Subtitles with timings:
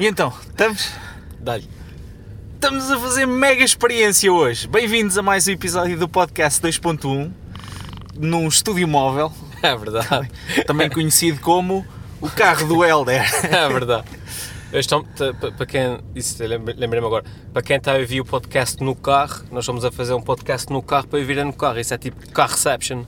[0.00, 0.90] E então, estamos?
[1.38, 1.68] Dá-lhe.
[2.54, 4.66] Estamos a fazer mega experiência hoje.
[4.66, 7.30] Bem-vindos a mais um episódio do podcast 2.1
[8.18, 9.30] num estúdio móvel,
[9.62, 10.30] É verdade.
[10.66, 11.84] também conhecido como
[12.20, 13.22] o carro do Helder.
[13.44, 14.06] É verdade.
[15.40, 15.98] Pa- Para quem.
[16.14, 17.24] Isso lembre- lembrei-me agora.
[17.52, 20.72] Para quem está a ouvir o podcast no carro, nós estamos a fazer um podcast
[20.72, 21.78] no carro para ouvir no carro.
[21.78, 23.04] Isso é tipo car reception.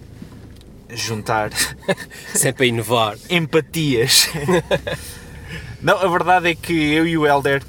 [0.91, 1.51] Juntar
[2.35, 3.17] Sempre a inovar.
[3.31, 4.29] empatias.
[5.83, 7.63] Não, a verdade é que eu e o Helder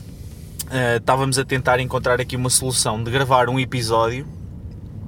[0.69, 4.27] ah, estávamos a tentar encontrar aqui uma solução de gravar um episódio,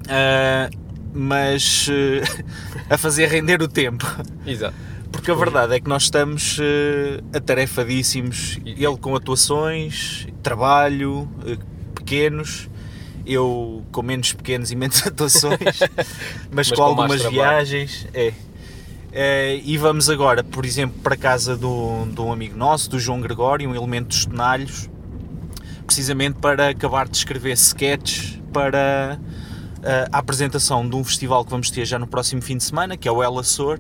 [0.10, 0.70] ah,
[1.14, 2.44] mas ah,
[2.96, 4.06] a fazer render o tempo.
[4.46, 4.76] Exato.
[5.12, 11.58] Porque a verdade é que nós estamos eh, atarefadíssimos, ele com atuações, trabalho, eh,
[11.96, 12.70] pequenos,
[13.26, 15.58] eu com menos pequenos e menos atuações,
[16.52, 18.08] mas, Mas com, com algumas viagens.
[18.14, 18.34] É.
[19.18, 23.22] Eh, e vamos agora, por exemplo, para a casa do, um amigo nosso, do João
[23.22, 24.90] Gregório, um elemento dos Tonalhos,
[25.88, 29.18] precisamente para acabar de escrever sketches para
[29.82, 32.98] eh, a apresentação de um festival que vamos ter já no próximo fim de semana,
[32.98, 33.80] que é o El Açor.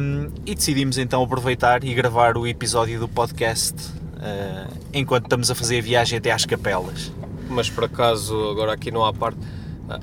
[0.00, 5.56] Um, e decidimos então aproveitar e gravar o episódio do podcast uh, enquanto estamos a
[5.56, 7.12] fazer a viagem até às capelas.
[7.48, 9.40] Mas por acaso, agora aqui não há parte,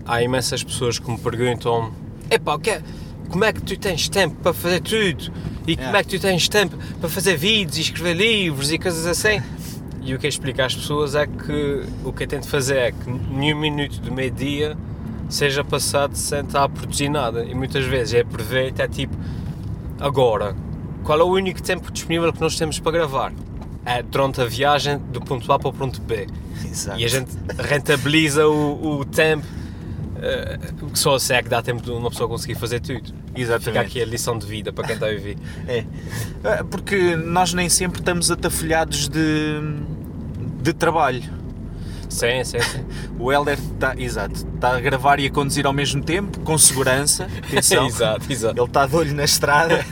[0.05, 1.93] há imensas pessoas que me perguntam:
[2.29, 2.83] Epá, o que é-
[3.33, 5.33] como é que tu tens tempo para fazer tudo?
[5.65, 6.03] E como É.
[6.03, 9.41] que tu tens tempo para fazer vídeos e escrever livros e coisas assim?
[10.03, 12.91] E o que eu explico às pessoas é que o que eu tento fazer é
[12.91, 14.77] que nenhum minuto do meio-dia
[15.29, 17.43] seja passado sem estar a produzir nada.
[17.43, 19.15] E muitas vezes é aproveito, é tipo,
[19.99, 20.55] agora,
[21.03, 23.33] qual é o único tempo disponível que nós temos para gravar?
[23.83, 26.27] É durante a viagem do ponto A para o ponto B.
[26.63, 26.99] Exato.
[26.99, 29.43] E a gente rentabiliza o, o tempo,
[30.91, 33.05] que só assim é que dá tempo de uma pessoa conseguir fazer tudo.
[33.05, 33.77] Fica Exatamente.
[33.79, 35.37] aqui a lição de vida para quem está a ouvir.
[35.67, 35.81] É.
[35.81, 39.59] Uh, Porque nós nem sempre estamos atafolhados de,
[40.61, 41.23] de trabalho.
[42.09, 42.85] Sim, sim, sim.
[43.19, 47.27] O Helder está, exato, está a gravar e a conduzir ao mesmo tempo, com segurança.
[47.47, 47.87] Atenção.
[47.87, 48.59] exato, exato.
[48.59, 49.85] Ele está de olho na estrada.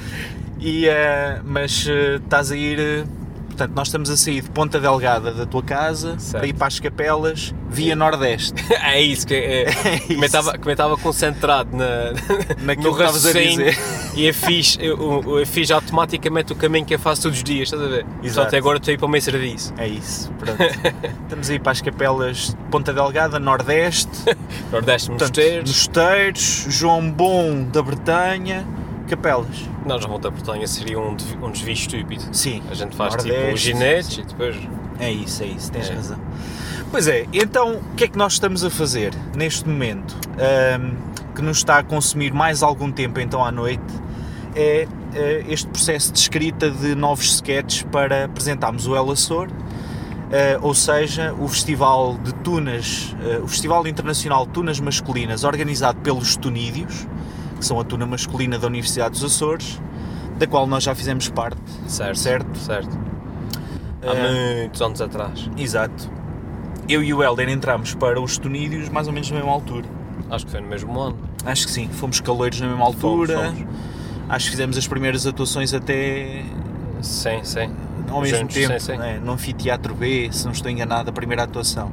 [0.58, 3.06] e, uh, mas uh, estás a ir.
[3.56, 6.38] Portanto, nós estamos a sair de Ponta Delgada da tua casa Certo.
[6.40, 8.54] para ir para as capelas via Nordeste.
[8.86, 9.64] É isso que é.
[10.08, 10.50] Eu isso.
[10.64, 12.12] eu estava concentrado na,
[12.62, 13.76] Naquilo no que estavas a dizer.
[14.14, 17.68] e eu fiz, eu, eu fiz automaticamente o caminho que eu faço todos os dias,
[17.72, 18.06] estás a ver?
[18.22, 18.34] Exato.
[18.42, 19.74] Portanto, agora estou a ir para o meu serviço.
[19.76, 20.62] É isso, pronto.
[21.24, 24.08] Estamos a ir para as capelas de Ponta Delgada, Nordeste,
[24.70, 25.70] Nordeste portanto, Mosteiros.
[25.70, 28.66] Mosteiros, João Bom da Bretanha,
[29.06, 29.68] capelas.
[29.86, 32.24] Nós na Volta à Bretanha seria um, um desvio estúpido.
[32.32, 32.62] Sim.
[32.70, 34.56] A gente faz tipo Nordeste, os ginetes e depois.
[34.98, 35.94] É isso, é isso, tens É.
[35.94, 36.18] razão.
[36.90, 40.94] Pois é, então o que é que nós estamos a fazer neste momento ahm,
[41.34, 43.82] que nos está a consumir mais algum tempo então à noite
[44.54, 49.48] é eh, este processo de escrita de novos sketches para apresentarmos o El Açor,
[50.30, 56.00] eh, ou seja, o Festival de Tunas, eh, o Festival Internacional de Tunas Masculinas organizado
[56.00, 57.06] pelos Tunídeos,
[57.58, 59.80] que são a tuna masculina da Universidade dos Açores,
[60.38, 61.60] da qual nós já fizemos parte.
[61.86, 62.18] Certo.
[62.18, 62.58] Certo.
[62.58, 62.98] Certo.
[64.02, 65.50] Há Eh, muitos anos atrás.
[65.56, 66.10] Exato.
[66.88, 69.86] Eu e o Helder entramos para os Tunídeos mais ou menos na mesma altura.
[70.30, 71.18] Acho que foi no mesmo ano.
[71.44, 73.36] Acho que sim, fomos caleiros na mesma altura.
[73.38, 73.74] Fomos, fomos.
[74.28, 76.44] Acho que fizemos as primeiras atuações até
[77.00, 77.70] Sim, sim.
[78.10, 78.96] ao mesmo Juntos, tempo, sim, sim.
[78.98, 81.90] né, no anfiteatro B, se não estou enganado, a primeira atuação.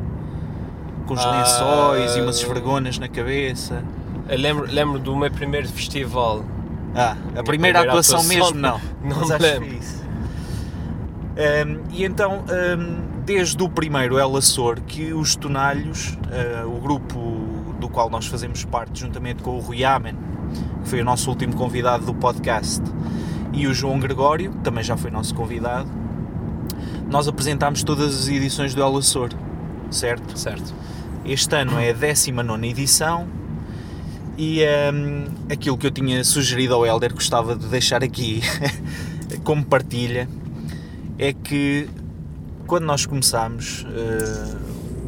[1.06, 3.84] Com os Ah, lençóis e umas esfregonas na cabeça.
[4.28, 6.46] Eu lembro, lembro do meu primeiro festival.
[6.96, 8.80] Ah, a primeira, primeira atuação, atuação, mesmo não.
[9.04, 9.70] não Mas acho lembro.
[9.70, 10.04] foi isso.
[11.36, 17.76] Ahm, e então, ahm, desde o primeiro El Açor, que os Tonalhos, ah, o grupo
[17.80, 20.16] do qual nós fazemos parte, juntamente com o Rui Amen,
[20.84, 22.82] que foi o nosso último convidado do podcast,
[23.52, 25.90] e o João Gregório, que também já foi nosso convidado,
[27.10, 29.30] nós apresentámos todas as edições do El Açor,
[29.92, 30.38] certo?
[30.38, 30.74] Certo.
[31.26, 33.28] Este ano é a 19 edição
[34.38, 34.62] e
[34.94, 38.42] hum, aquilo que eu tinha sugerido ao Helder, gostava de deixar aqui
[39.44, 40.28] como partilha,
[41.18, 41.88] é que
[42.66, 44.56] quando nós começámos, eh,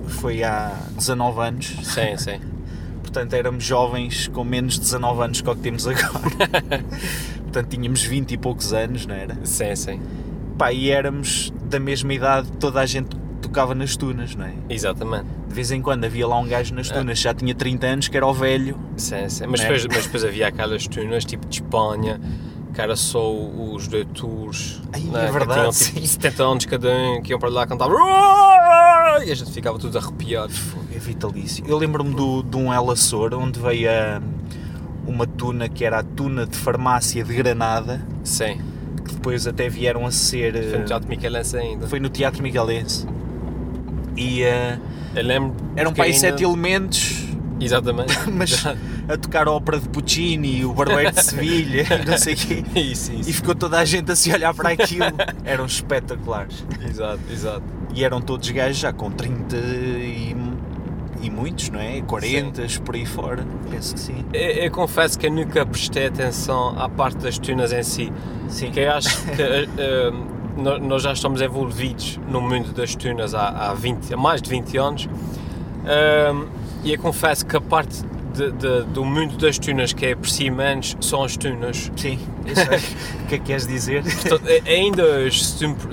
[0.08, 2.40] foi há 19 anos, Sim, sim.
[3.02, 6.84] portanto éramos jovens com menos de 19 anos que o que temos agora.
[7.44, 9.38] portanto tínhamos 20 e poucos anos, não era?
[9.44, 10.02] Sim, sim.
[10.58, 13.16] Pá, e éramos da mesma idade, toda a gente
[13.56, 14.54] tocava nas tunas, não é?
[14.70, 15.26] Exatamente.
[15.48, 16.94] De vez em quando havia lá um gajo nas É.
[16.94, 18.78] tunas, já tinha 30 anos, que era o velho.
[18.98, 19.46] Sim, sim.
[19.48, 19.68] Mas, Né?
[19.68, 22.20] depois, mas depois havia aquelas tunas tipo de Espanha,
[22.74, 24.82] que era só os doutores.
[24.92, 27.66] Ai, né, é verdade, Que tinham tipo 70 anos cada um, que iam para lá
[27.66, 27.88] cantar.
[29.26, 30.52] E a gente ficava tudo arrepiado.
[30.94, 31.64] É vitalício.
[31.66, 34.22] Eu lembro-me de um El Açor, onde veio a,
[35.08, 38.60] uma tuna que era a tuna de farmácia de Granada, Sim.
[39.06, 40.52] que depois até vieram a ser.
[40.70, 41.88] Foi no eh, Teatro Michelense ainda.
[41.88, 43.08] foi no Teatro Miguelense.
[44.18, 44.44] E
[45.16, 45.54] lembro.
[45.76, 47.26] eram para aí sete elementos,
[47.60, 48.14] Exatamente.
[48.32, 48.66] mas
[49.08, 52.64] a tocar a ópera de Puccini, o Barbeiro de Sevilha e não sei o quê.
[52.80, 53.34] isso, E isso.
[53.34, 55.06] ficou toda a gente a se olhar para aquilo.
[55.46, 56.66] Eram espetaculares.
[56.88, 57.64] Exato, exato.
[57.94, 60.36] E eram todos gajos já com 30 e,
[61.22, 62.02] e muitos, não é?
[62.02, 63.46] 40 por aí fora.
[63.70, 64.26] Penso que sim.
[64.34, 68.12] Eu, eu confesso que eu nunca prestei atenção à parte das tunas em si.
[68.50, 68.72] Sim.
[68.72, 70.12] Que eu acho que eh, eh,
[70.58, 74.78] nós já estamos envolvidos no mundo das tunas há, há, 20, há mais de 20
[74.78, 75.10] anos.
[75.86, 76.46] Ahm,
[76.84, 78.04] e eu confesso que a parte
[78.34, 81.92] de- de- do mundo das tunas que é aprecio menos são as tunas.
[81.96, 82.20] Sim,
[82.54, 82.78] sei.
[83.24, 84.04] o que é que queres dizer?
[84.04, 85.88] Portanto, ainda hoje, tipo,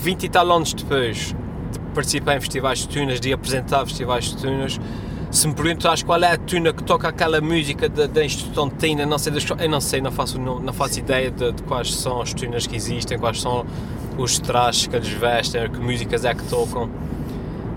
[0.00, 1.34] 20 e tal anos depois
[1.72, 4.78] de participar em festivais de tunas, de apresentar festivais de tunas,
[5.32, 8.74] se me perguntas qual é a tuna que toca aquela música da, da Instituição de
[8.76, 11.62] Tina, não sei das eu não sei, não faço, não, não faço ideia de, de
[11.62, 13.64] quais são as tunas que existem, quais são
[14.18, 16.88] os trajes que eles vestem, que músicas é que tocam.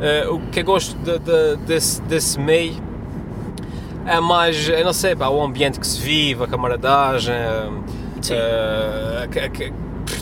[0.02, 2.76] Eh, o que eu gosto de- de- desse, desse meio
[4.06, 7.34] é mais, eu não sei, pá, o ambiente que se vive, a camaradagem,
[9.54, 9.74] que-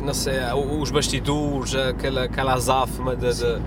[0.03, 0.35] não sei,
[0.79, 3.61] os bastidores, aquela, aquela azáfama de, de-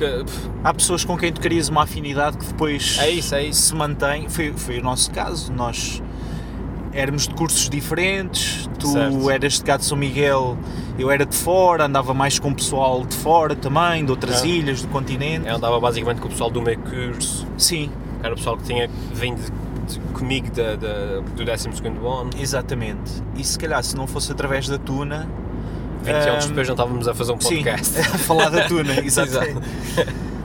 [0.00, 0.24] que-
[0.64, 3.62] Há pessoas com quem tu crias uma afinidade que depois é isso, é isso.
[3.62, 4.28] se mantém.
[4.28, 5.52] Foi, foi o nosso caso.
[5.52, 6.02] Nós
[6.92, 8.68] éramos de cursos diferentes.
[8.78, 9.30] Tu Certo.
[9.30, 10.56] eras de cá de São Miguel,
[10.98, 14.46] eu era de fora, andava mais com o pessoal de fora também, de outras É.
[14.46, 15.46] ilhas do continente.
[15.46, 17.90] Eu andava basicamente com o pessoal do meu curso, Sim,
[18.22, 19.38] era o pessoal que tinha vindo
[20.14, 21.68] comigo da- da- do 12
[22.06, 22.30] ano.
[22.38, 23.10] exatamente.
[23.36, 25.28] E se calhar se não fosse através da Tuna.
[26.02, 27.86] 20 anos Ahm, depois não estávamos a fazer um podcast.
[27.86, 29.60] Sim, a falar da Tuna, exatamente.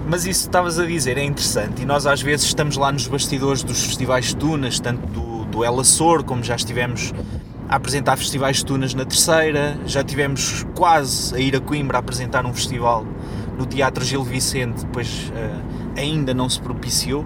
[0.08, 3.08] Mas isso que estavas a dizer é interessante e nós às vezes estamos lá nos
[3.08, 7.14] bastidores dos festivais de tunas, tanto do, do El Açor, como já estivemos
[7.68, 12.00] a apresentar festivais de tunas na terceira, já tivemos quase a ir a Coimbra a
[12.00, 13.06] apresentar um festival
[13.58, 17.26] no Teatro Gil Vicente, depois eh, ainda não se propiciou.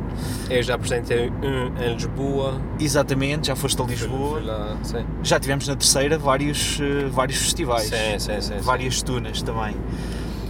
[0.50, 2.62] Eu já apresentei um em Lisboa.
[2.80, 4.42] Exatamente, já foste a Lisboa.
[4.42, 4.78] Lá.
[5.24, 9.76] Já tivemos na terceira vários, eh, vários festivais, Sim, sim, sim, várias tunas também.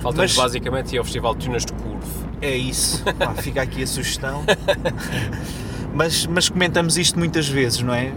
[0.01, 2.29] Falta-nos Mas- basicamente ao Festival de Tunas de Curvo.
[2.41, 4.43] É isso, Pá, fica aqui a sugestão.
[5.93, 8.11] Mas, mas comentamos isto muitas vezes, não é?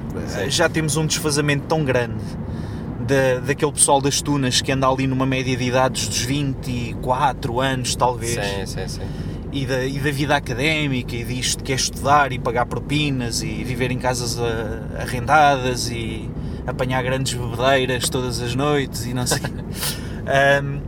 [0.48, 2.22] Já temos um desfazamento tão grande
[3.12, 7.94] da, daquele pessoal das tunas que anda ali numa média de idades dos 24 anos,
[7.94, 9.00] talvez, Sim, sim, sim.
[9.52, 13.64] e, da, e da vida académica e disto que é estudar e pagar propinas e
[13.64, 16.28] viver em casas a- arrendadas e
[16.66, 19.40] apanhar grandes bebedeiras todas as noites e não sei.
[20.24, 20.80] Ahm,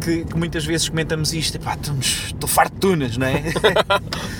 [0.00, 3.42] que, que muitas vezes comentamos isto, estamos, estou farto de tunas, não é?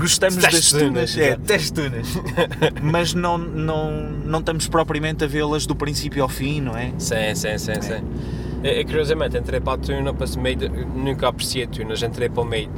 [0.00, 2.08] Gostamos das tunas, tunas, é, detesto tunas,
[2.82, 6.92] mas não, não, não estamos propriamente a vê-las do princípio ao fim, não é?
[6.98, 8.04] Sim, sim, sim, sim.
[8.62, 12.42] Eu, eu, curiosamente, entrei para a tuna, para meio de, nunca apreciei tunas, entrei para
[12.42, 12.70] o meio,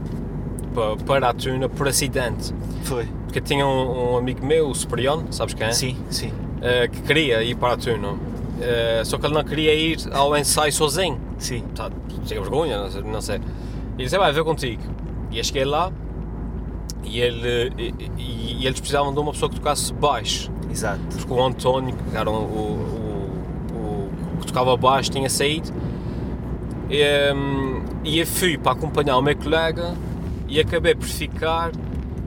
[0.74, 2.54] para, para a tuna por acidente.
[2.84, 3.06] Foi.
[3.24, 5.72] Porque tinha um, um amigo meu, o Superior, sabes quem é?
[5.72, 6.32] Sim, sim.
[6.60, 8.16] Eh, que queria ir para a tuna.
[8.60, 11.20] Eh, só que ele não queria ir ao ensaio sozinho.
[11.38, 11.62] Sim.
[11.74, 11.90] Tá,
[12.24, 13.02] tinha vergonha, não sei.
[13.02, 13.40] Não sei.
[13.98, 14.82] E disse, vai ver contigo.
[15.30, 15.92] E eu cheguei lá
[17.06, 20.50] e, ele, e, e- eles precisavam de uma pessoa que tocasse baixo.
[20.70, 21.00] Exato.
[21.16, 23.40] Porque o António, que era o, o,
[23.72, 24.10] o-
[24.40, 25.70] que tocava baixo, tinha saído.
[26.90, 27.02] E,
[27.34, 29.94] hum, e eu fui para acompanhar o meu colega
[30.48, 31.72] e acabei por ficar.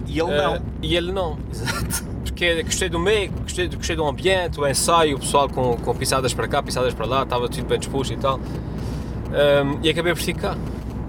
[0.07, 0.61] E ele eh, não.
[0.81, 1.37] E ele não.
[1.51, 2.09] Exato.
[2.23, 6.33] Porque gostei do meio, gostei, gostei do ambiente, o ensaio, o pessoal com, com pisadas
[6.33, 8.37] para cá, pisadas para lá, estava tudo bem disposto e tal.
[8.39, 10.57] Hum, e acabei por ficar.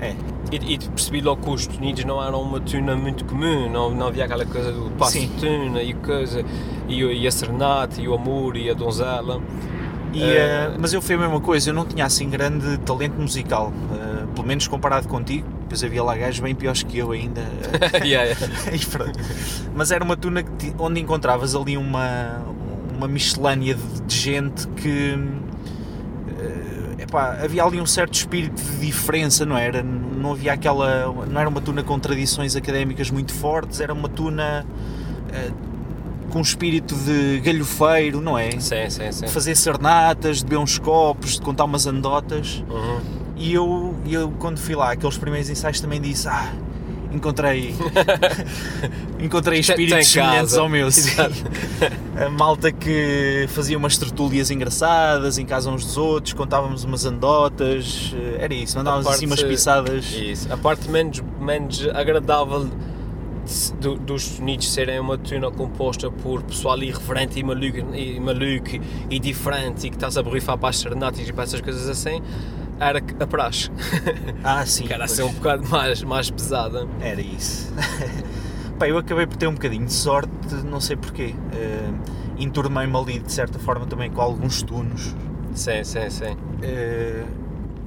[0.01, 0.15] É.
[0.51, 4.09] E, e percebi logo que os tunidos não eram uma tuna muito comum, não, não
[4.09, 6.45] havia aquela coisa do passo de tuna e coisa,
[6.89, 9.41] e, e a serenata, e o amor, e a donzela.
[10.13, 13.73] E, eh, mas eu fui a mesma coisa, eu não tinha assim grande talento musical,
[13.93, 17.43] eh, pelo menos comparado contigo, pois havia lá gajos bem piores que eu ainda.
[18.05, 19.13] Yeah, yeah.
[19.75, 22.43] mas era uma tuna que onde encontravas ali uma,
[22.97, 25.17] uma miscelânea de, de gente que
[27.11, 29.85] epá, havia ali um certo espírito de diferença, não era?
[30.21, 31.07] Não havia aquela.
[31.27, 34.65] não era uma tuna com tradições académicas muito fortes, era uma tuna
[35.33, 35.51] eh,
[36.31, 38.53] com um espírito de galhofeiro, não é?
[38.53, 39.27] Sim, sim, sim.
[39.27, 42.65] de fazer serenatas, de beber uns copos, de contar umas anedotas.
[42.71, 43.01] Uhum.
[43.37, 46.53] E eu, eu quando fui lá, aqueles primeiros ensaios também disse, ah,
[47.13, 47.75] encontrei
[49.21, 50.89] encontrei espíritos semelhantes ao meu.
[52.25, 58.15] A malta que fazia umas tertúlias engraçadas em casa uns dos outros, contávamos umas anedotas,
[58.39, 60.05] era isso, mandávamos A assim umas parte- pisadas.
[60.13, 60.53] Isso.
[60.53, 62.69] A parte menos, menos agradável
[63.81, 68.79] do- dos Unidos serem uma tuna composta por pessoal irreverente e maluco e, maluco
[69.11, 72.23] e diferente e que estás a borrifar para as serenatas e para essas coisas assim,
[72.81, 73.71] era a praxe.
[74.43, 74.87] Ah, sim.
[74.87, 75.13] que era pois.
[75.21, 76.89] assim um bocado mais, mais pesada.
[77.01, 77.73] Era isso.
[78.79, 80.31] Pá, eu acabei por ter um bocadinho de sorte,
[80.65, 81.35] não sei porquê.
[81.53, 85.15] Uh, Enturmei-me ali de certa forma também com alguns tunos.
[85.55, 86.33] Sim, sim, sim.
[86.33, 87.27] Uh,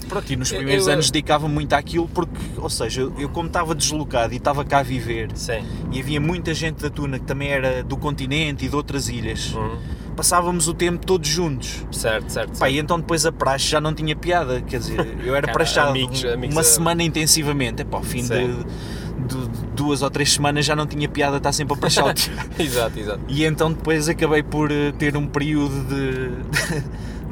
[0.07, 3.47] pronto, e nos primeiros eu- anos dedicava muito àquilo porque, ou seja, eu, eu como
[3.47, 5.65] estava deslocado e estava cá a viver Sim.
[5.91, 9.53] e havia muita gente da Tuna que também era do continente e de outras ilhas,
[9.55, 9.77] Uhum.
[10.13, 11.85] Passávamos o tempo todos juntos.
[11.91, 12.57] Certo, certo.
[12.59, 15.53] Pá, e então depois a praxe já não tinha piada, quer dizer, eu era Cara,
[15.53, 20.01] praxado amigos- amigos uma a- semana intensivamente, é pá, ao fim de, de- de duas
[20.01, 22.33] ou três semanas já não tinha piada estar sempre a tio.
[22.59, 23.19] exato, exato.
[23.27, 26.31] E então depois acabei por eh, ter um período de,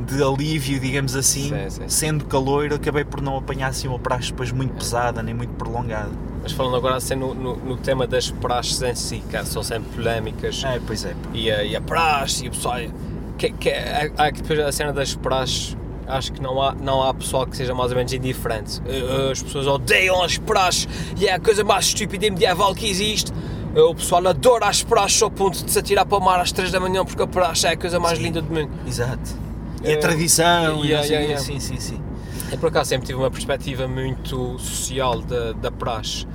[0.15, 1.83] de alívio, digamos assim, Sim, sim.
[1.87, 6.09] sendo calor, acabei por não apanhar assim uma praxe depois muito pesada, nem muito prolongada.
[6.43, 9.89] Mas falando agora assim no, no, no tema das praxes em si, que são sempre
[9.95, 11.13] polémicas, É, pois é.
[11.33, 12.77] e a, e a praxe, e o pessoal.
[13.37, 15.75] Que, que, há, há que depois a cena das praxes,
[16.07, 18.81] acho que não há, não há pessoal que seja mais ou menos indiferente.
[18.85, 20.87] Eh, As pessoas odeiam as praxes
[21.19, 23.31] e é a coisa mais estúpida e medieval que existe.
[23.75, 26.51] Eh, O pessoal adora as praxes ao ponto de se atirar para o mar às
[26.51, 28.25] 3 da manhã porque a praxe é a coisa mais Sim.
[28.25, 28.69] linda do mundo.
[28.87, 29.39] Exato.
[29.83, 30.93] E É, a tradição, e quê.
[30.93, 31.37] yeah.
[31.39, 31.99] sim, sim, sim.
[32.51, 36.27] Eu por acaso sempre tive uma perspectiva muito social da, da praxe.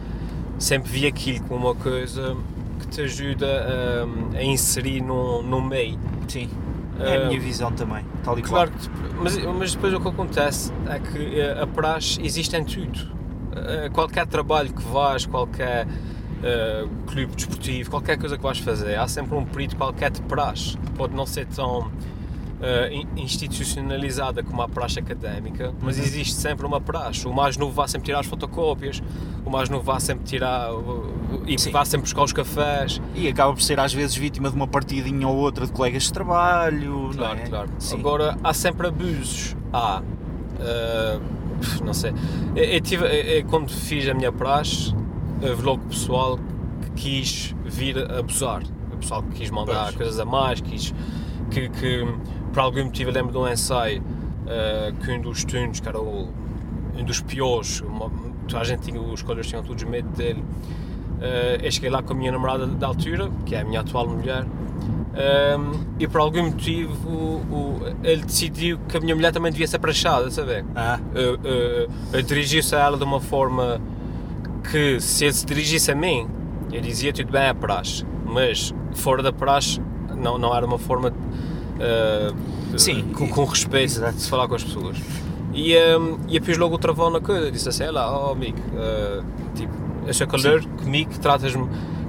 [0.58, 2.34] Sempre vi aquilo como uma coisa
[2.80, 3.46] que te ajuda
[4.34, 5.98] a, a inserir num, num meio.
[6.28, 6.48] Sim.
[6.98, 9.22] É a Ah, minha visão também, tal e Claro, qual.
[9.22, 12.98] mas, mas depois o que acontece é que eh, a praxe existe em tudo.
[13.54, 15.86] Eh, Qualquer trabalho que vás, qualquer
[16.42, 20.78] eh, clube desportivo, qualquer coisa que vais fazer, há sempre um período qualquer de praxe.
[20.96, 21.90] Pode não ser tão
[22.62, 26.04] eh, in- institucionalizada como a praxe académica, mas Uhum.
[26.04, 27.26] existe sempre uma praxe.
[27.28, 29.02] O mais novo vai sempre tirar as fotocópias,
[29.44, 31.12] o mais novo vai sempre tirar uh,
[31.46, 31.70] e Sim.
[31.70, 33.00] vai sempre buscar os cafés.
[33.14, 36.12] E acaba por ser às vezes vítima de uma partidinha ou outra de colegas de
[36.12, 37.10] trabalho.
[37.14, 37.42] Claro, é?
[37.48, 37.68] claro.
[37.78, 37.98] Sim.
[37.98, 39.54] Agora, há sempre abusos.
[39.72, 40.02] Há.
[40.60, 41.20] ah,
[41.84, 42.12] não sei.
[42.54, 43.08] Eu, eu tive, eu-
[43.38, 44.94] eu, quando fiz a minha praxe,
[45.42, 46.38] houve logo pessoal
[46.82, 48.62] que quis vir abusar.
[48.92, 49.96] O pessoal que quis mandar Pois.
[49.96, 50.94] coisas a mais, quis.
[51.50, 52.04] Que, que
[52.56, 54.02] por algum motivo, eu lembro de um ensaio
[54.48, 56.26] ah, que um dos tunes, que era o,
[56.98, 58.10] um dos piores, uma,
[58.58, 60.42] a gente tinha, os colegas tinham todos medo dele.
[61.20, 64.08] Ah, eu cheguei lá com a minha namorada da altura, que é a minha atual
[64.08, 69.52] mulher, um, e por algum motivo o- o- ele decidiu que a minha mulher também
[69.52, 70.64] devia ser prachada, sabe?
[70.74, 73.80] Ah, Uh, uh, dirigiu-se a ela de uma forma
[74.70, 76.26] que se ele se dirigisse a mim,
[76.72, 79.78] eu dizia tudo bem, é praxe, mas fora da praxe
[80.16, 81.12] não, não era uma forma
[81.76, 84.14] uh, Sim, com, com respeito exato.
[84.14, 84.96] de se falar com as pessoas.
[85.54, 89.24] E, um, e depois logo o travão na coisa, disse assim, lá, oh amigo, uh,
[89.54, 89.72] tipo,
[90.06, 91.66] eu sou calor, comigo tratas-me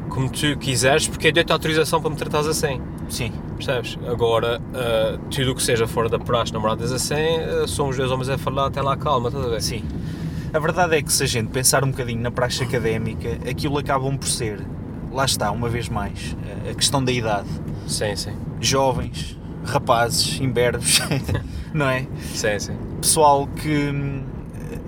[0.10, 2.82] como tu quiseres, porque eu dei-te autorização para me tratares assim.
[3.08, 3.32] sim.
[3.56, 3.98] Percebes?
[4.08, 8.30] Agora, uh, tudo o que seja fora da praxe, namoradas assim, uh, somos dois homens
[8.30, 9.62] a falar, tem lá calma, estás a ver?
[9.62, 9.84] Sim.
[10.54, 14.18] A verdade é que se a gente pensar um bocadinho na praxe académica, aquilo acabam
[14.18, 14.60] por ser,
[15.12, 16.36] lá está, uma vez mais,
[16.70, 17.48] a questão da idade.
[17.88, 18.34] Sim, sim.
[18.60, 19.37] Jovens,
[19.68, 21.00] rapazes, imberbes,
[21.74, 22.06] não é?
[22.34, 22.78] Sim, sim.
[23.02, 24.24] Pessoal que hum,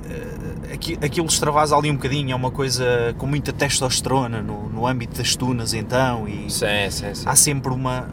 [0.10, 4.88] eh, aqui- aquilo extravasa ali um bocadinho, é uma coisa com muita testosterona no, no
[4.88, 7.24] âmbito das tunas então e Sim, sim, sim.
[7.26, 8.08] há sempre uma.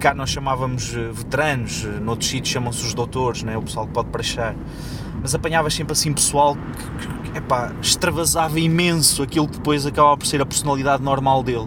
[0.00, 3.56] Cá nós chamávamos eh, veteranos, eh, noutros sítios chamam-se os doutores, né?
[3.56, 4.54] o pessoal que pode prachar.
[5.20, 10.26] Mas apanhavas sempre assim pessoal que, que epá, extravasava imenso aquilo que depois acaba por
[10.26, 11.66] ser a personalidade normal dele.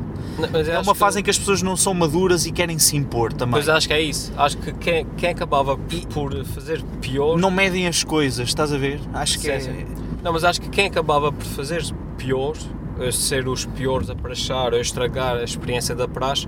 [0.52, 2.96] Mas É uma que- fase em que as pessoas não são maduras e querem se
[2.98, 3.54] impor também.
[3.54, 4.32] Pois acho que é isso.
[4.38, 7.38] Acho que quem, quem acabava por, por fazer pior.
[7.38, 9.00] Não medem as coisas, estás a ver?
[9.14, 9.60] Acho que Sim, é.
[9.60, 9.86] sim.
[10.24, 11.84] Não, mas acho que quem acabava por fazer
[12.18, 12.54] pior,
[13.00, 16.48] a ser os piores a prachar, a estragar a experiência da praxe,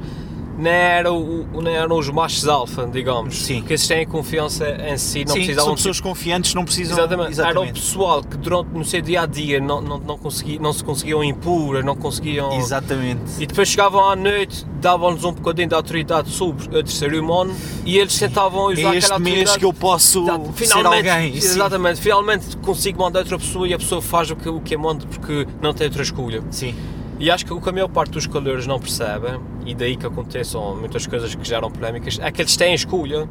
[0.64, 3.36] nem, era o, o- nem eram os machos alfa, digamos.
[3.44, 3.60] Sim.
[3.60, 6.98] Porque esses têm confiança em si, não Sim, precisavam são de pessoas confiantes, não precisam.
[6.98, 7.40] Exatamente.
[7.42, 10.72] Era o pessoal que durante no seu dia a dia não, não, não, consegui, não
[10.74, 12.54] se conseguiam impor, não conseguiam.
[12.54, 13.22] Exatamente.
[13.40, 17.56] E depois chegavam à noite, davam-nos um bocadinho de autoridade sobre a terceiro humano
[17.86, 19.18] e eles tentavam usar É aquela este mês
[19.50, 19.60] autoridade.
[19.60, 20.54] que eu posso Exato.
[20.66, 21.32] ser alguém.
[21.34, 21.38] Sim.
[21.48, 24.78] Exatamente, finalmente consigo mandar outra pessoa e a pessoa faz o que, o que é
[24.78, 26.42] manda porque não tem outra escolha.
[26.50, 26.74] Sim.
[27.20, 30.06] E acho que o que a maior parte dos calores não percebem, e daí que
[30.06, 33.28] aconteçam muitas coisas que geram polémicas, é que eles têm escolha.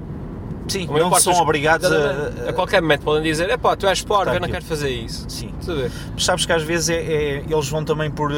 [0.69, 2.41] Sim, A não são dos- obrigados Exatamente.
[2.47, 2.51] a.
[2.51, 5.27] a qualquer momento podem dizer: epá, tu és parvo, eu não quero fazer isso.
[5.29, 5.51] Sim.
[5.69, 5.91] A?
[6.15, 8.37] Mas sabes que às vezes é, é- eles vão também por eh,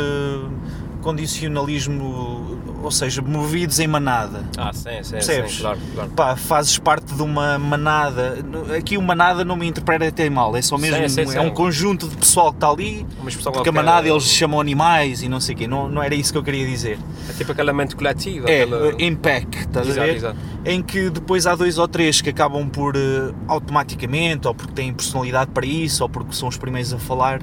[1.05, 4.45] condicionalismo ou seja, movidos em manada.
[4.59, 5.53] Ah, sim, sim, Percebes?
[5.53, 6.11] sim, claro, claro.
[6.11, 8.45] Pá, fazes parte de uma manada.
[8.77, 11.51] Aqui o manada não me interpreta até mal, é só mesmo Sim, sim, é um
[11.51, 13.07] conjunto de pessoal que está ali.
[13.43, 16.31] Porque a manada eles chamam animais e não sei o quê, não, não era isso
[16.31, 16.99] que eu queria dizer.
[17.29, 18.49] É tipo aquele mente coletivo.
[18.49, 18.93] É, aquela...
[18.99, 20.17] em pack, estás Exato, a ver?
[20.17, 20.39] exato.
[20.67, 24.93] Em que depois há dois ou três que acabam por eh, automaticamente, ou porque têm
[24.93, 27.41] personalidade para isso, ou porque são os primeiros a falar,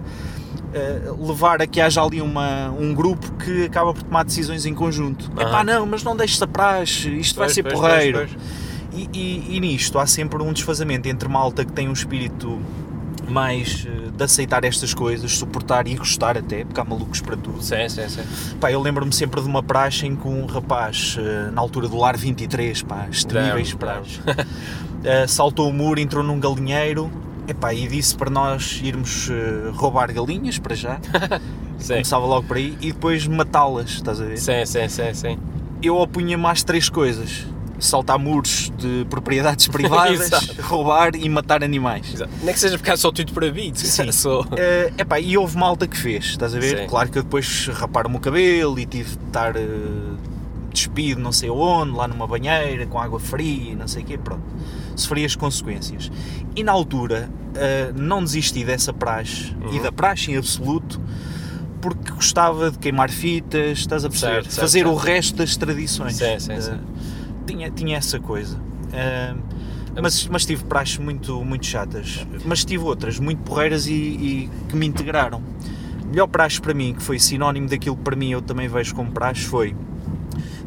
[0.74, 4.74] eh, levar a que haja ali uma, um grupo que acaba por tomar decisões em
[4.74, 5.32] conjunto.
[5.38, 5.52] É Aham.
[5.52, 8.18] pá, não, mas não deixes a praxe, isto vai Pois, ser pois, porreiro.
[8.20, 8.32] pois.
[8.94, 12.60] E, e- e nisto há sempre um desfazamento entre malta que tem um espírito
[13.30, 17.62] mais eh, de aceitar estas coisas, suportar e gostar até, porque há malucos para tudo.
[17.64, 18.22] Sim, sim, sim.
[18.60, 21.98] Pá, eu lembro-me sempre de uma praxe em que um rapaz, eh, na altura do
[21.98, 24.20] lar 23, pá, Damn, praxes,
[25.06, 27.10] eh, saltou o muro, entrou num galinheiro
[27.52, 31.00] epá, e disse para nós irmos eh, roubar galinhas, para já,
[31.88, 34.38] começava logo por aí, e depois matá-las, estás a ver?
[34.38, 35.38] Sim, sim, sim, sim.
[35.82, 37.46] Eu opunha-me às três coisas.
[37.80, 40.30] Saltar muros de propriedades privadas,
[40.62, 42.14] roubar e matar animais.
[42.14, 42.32] Exato.
[42.44, 43.80] Nem que seja porque é só tudo proibido.
[43.80, 44.12] Sim.
[44.14, 44.46] Só...
[44.56, 46.82] Eh, epá, e houve malta que fez, estás a ver?
[46.82, 46.88] Sim.
[46.88, 49.66] Claro que eu depois raparam-me o cabelo e tive de estar eh,
[50.72, 54.16] despido não sei onde, lá numa banheira, com água fria e não sei o quê,
[54.16, 54.44] pronto.
[54.96, 56.12] Sofri as consequências.
[56.56, 59.84] E na altura eh, não desisti dessa praxe e Uhum.
[59.84, 61.00] da praxe em absoluto
[61.82, 64.34] porque gostava de queimar fitas, estás a perceber?
[64.34, 65.06] Certo, certo, Fazer o certo.
[65.06, 66.16] resto das tradições.
[66.16, 66.80] Sim, sim, Eh, sim.
[67.48, 68.60] Tinha, tinha essa coisa.
[68.94, 69.34] Eh,
[70.02, 72.26] mas, mas tive praxes muito, muito chatas.
[72.46, 75.42] Mas tive outras muito porreiras e, e que me integraram.
[76.08, 79.12] Melhor praxe para mim, que foi sinónimo daquilo que para mim eu também vejo como
[79.12, 79.76] praxe, foi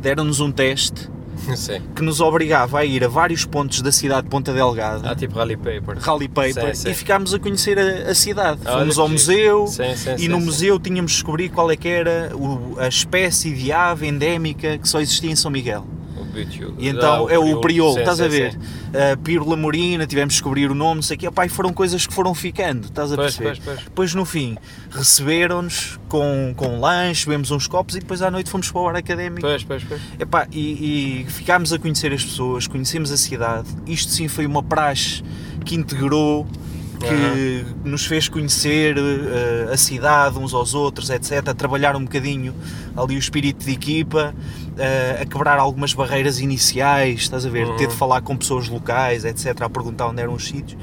[0.01, 1.09] deram-nos um teste
[1.57, 1.81] Sim.
[1.95, 5.37] que nos obrigava a ir a vários pontos da cidade de Ponta Delgada, Ah, tipo
[5.39, 5.99] Rally Paper.
[5.99, 6.91] Rally Paper, Sim, sim.
[6.91, 8.61] e ficámos a conhecer a, a cidade.
[8.65, 9.67] Olha Fomos ao museu
[10.19, 14.07] e no museu tínhamos de descobrir qual é que era o- a espécie de ave
[14.07, 15.87] endémica que só existia em São Miguel.
[16.79, 18.53] E então é o priolo, estás a ver?
[18.53, 18.59] sim.
[19.13, 21.29] A Pírola Morina, tivemos de descobrir o nome, não sei o quê.
[21.29, 23.61] Opá, e foram coisas que foram ficando, estás a Pois, perceber?
[23.63, 23.85] pois, pois.
[23.85, 24.57] Depois no fim
[24.91, 28.97] receberam-nos com, com lanche, bebemos uns copos e depois à noite fomos para o ar
[28.97, 29.41] académico.
[29.43, 30.01] Pois, pois, pois.
[30.19, 33.69] Epá, e, e ficámos a conhecer as pessoas, conhecemos a cidade.
[33.87, 35.23] Isto sim foi uma praxe
[35.65, 36.47] que integrou,
[37.01, 41.49] que nos fez conhecer eh, a cidade uns aos outros, etc.
[41.49, 42.55] A trabalhar um bocadinho
[42.97, 44.35] ali o espírito de equipa,
[44.79, 47.67] eh, a quebrar algumas barreiras iniciais, estás a ver?
[47.67, 47.77] Uhum.
[47.77, 49.63] Ter de falar com pessoas locais, etc.
[49.63, 50.77] A perguntar onde eram os sítios.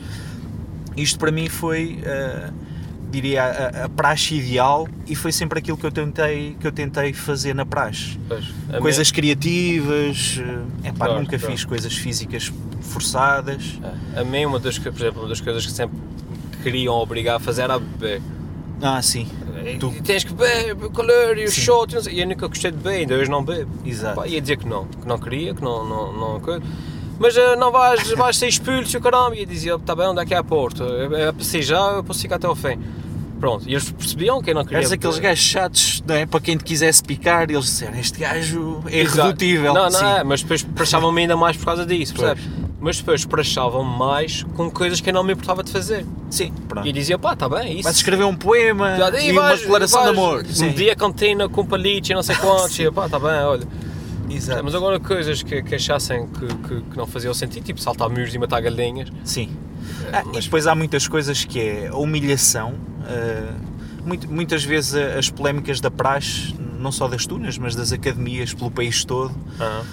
[0.97, 1.99] Isto para mim foi.
[2.03, 2.49] eh,
[3.11, 7.11] diria a, a praxe ideal e foi sempre aquilo que eu tentei que eu tentei
[7.11, 8.45] fazer na praxe pois.
[8.71, 10.39] A coisas criativas,
[10.81, 11.51] é pá, Claro, nunca claro.
[11.53, 12.49] fiz coisas físicas
[12.81, 13.73] forçadas.
[13.73, 13.81] mim-
[14.15, 15.97] A mim, uma das, por exemplo, uma das coisas que sempre
[16.63, 18.21] queriam obrigar a fazer era beber.
[18.81, 19.27] Ah, sim,
[19.79, 21.61] Tu- tens que beber, color e o Sim.
[21.61, 21.91] shot.
[21.91, 23.69] e não sei- E eu nunca gostei de beber, ainda hoje não bebo.
[23.85, 24.15] exato.
[24.15, 25.87] Pá, ia dizer que não, que não queria, que não.
[25.87, 26.61] não, não coisa.
[27.19, 29.35] mas ah, não vais, vais ser expulso, o caramba.
[29.35, 30.83] E eu dizia, está bem, onde é que é a porta?
[30.83, 32.79] É, é para já, eu posso ficar até ao fim.
[33.39, 34.79] Pronto, e eles percebiam que eu não queria.
[34.79, 35.29] Eres aqueles beber.
[35.29, 36.25] gajos chatos, não é?
[36.27, 39.19] Para quem te quisesse picar, eles disseram: Este gajo é Exato.
[39.19, 39.73] irredutível.
[39.73, 40.05] Não, não Sim.
[40.05, 42.43] é, mas depois praxavam-me ainda mais por causa disso, percebes?
[42.81, 46.03] Mas depois praxavam-me mais com coisas que eu não me importava de fazer.
[46.31, 46.87] Sim, pronto.
[46.87, 47.83] E dizia, pá, está bem, isso.
[47.83, 50.43] Vais escrever um poema Já, e uma declaração de amor.
[50.43, 50.71] Um Sim.
[50.71, 52.77] dia cantina com palitos e não sei quantos.
[52.79, 53.67] e pá, está bem, olha.
[54.29, 54.63] Exato.
[54.63, 58.33] Mas agora coisas que, que achassem que, que, que não faziam sentido, tipo saltar muros
[58.33, 59.09] e matar galinhas.
[59.23, 59.49] Sim.
[60.11, 62.73] Ah, e depois há muitas coisas que é a humilhação.
[63.05, 63.53] ah,
[64.03, 68.71] muito- muitas vezes as polémicas da praxe, não só das tunas, mas das academias pelo
[68.71, 69.83] país todo, Ah,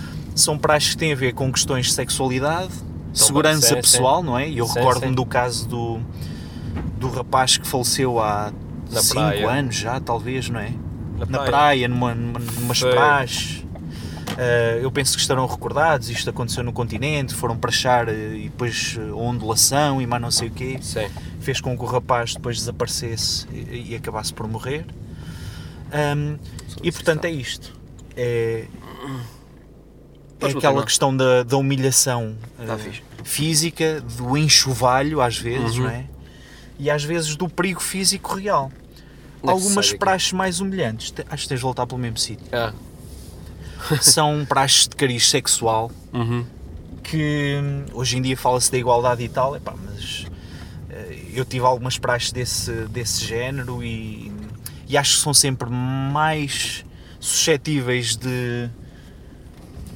[0.41, 2.73] são praxes que têm a ver com questões de sexualidade,
[3.13, 4.49] segurança sim, pessoal, não é?
[4.49, 5.15] E eu Sim, recordo-me sim.
[5.15, 6.01] do caso do,
[6.99, 8.53] do rapaz que faleceu há
[8.91, 9.51] Na 5 praia.
[9.51, 10.71] anos já, talvez, não é?
[11.19, 11.47] na Na praia.
[11.51, 12.91] praia, numa, numa, numas Foi.
[12.93, 13.65] praxes.
[14.37, 18.97] Ah, eu penso que estarão recordados, isto aconteceu no continente, foram praxar eh, e depois
[18.97, 21.09] eh, ondulação e mais não sei o quê, Sim.
[21.41, 24.87] fez com que o rapaz depois desaparecesse e, e acabasse por morrer.
[25.93, 26.37] Ahm,
[26.85, 27.75] e portanto é isto.
[28.17, 28.67] É,
[30.39, 30.85] é Podes aquela continuar.
[30.87, 33.03] questão da, da humilhação Tá fixe.
[33.25, 35.85] física, do enxovalho às vezes, Uhum.
[35.85, 36.05] não é?
[36.79, 38.71] E às vezes do perigo físico real.
[39.43, 42.47] Onde é Algumas praxes mais humilhantes, te- acho que tens de voltar pelo mesmo sítio,
[42.53, 42.73] Ah.
[44.01, 46.45] são praxes de cariz sexual Uhum.
[47.03, 50.27] que hum, hoje em dia fala-se da igualdade e tal, epá, mas
[50.91, 54.33] eh, eu tive algumas praxes desse, desse género e,
[54.89, 56.85] e acho que são sempre mais
[57.21, 58.69] suscetíveis de,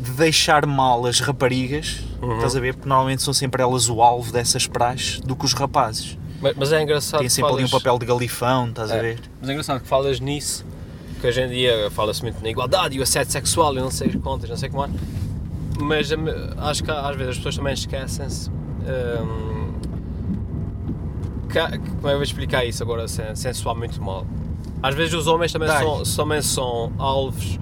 [0.00, 2.34] de deixar mal as raparigas, Uhum.
[2.36, 2.74] estás a ver?
[2.74, 6.18] Porque normalmente são sempre elas o alvo dessas praxes do que os rapazes.
[6.40, 9.00] Mas, mas é engraçado que sempre ali um falas- papel de galifão, estás a É.
[9.00, 9.20] ver?
[9.40, 10.64] Mas é engraçado que falas nisso,
[11.20, 14.10] que hoje em dia fala-se muito na igualdade e o assédio sexual e não sei
[14.14, 14.88] quantas, não sei como é.
[15.80, 16.16] Mas hum,
[16.58, 18.50] acho que às vezes as pessoas também esquecem-se.
[18.50, 19.72] hum,
[21.52, 24.26] como é que eu vou explicar isso agora sem, sem soar muito mal?
[24.82, 27.58] Às vezes os homens também são, também são alvos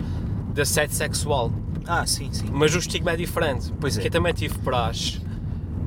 [0.54, 1.52] de assédio sexual,
[1.86, 2.46] Ah, sim, sim.
[2.52, 3.72] mas o estigma é diferente.
[3.80, 4.00] Pois é.
[4.00, 5.20] Que eu também tive praxe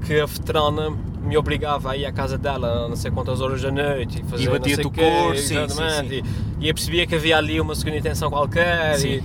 [0.06, 0.90] que a veterana
[1.24, 4.44] me obrigava a ir à casa dela não sei quantas horas da noite e fazer
[4.44, 6.24] E não batia-te sei o corpo, sim, exatamente, sim,
[6.60, 9.22] E, e eu percebia que havia ali uma segunda intenção qualquer Sim.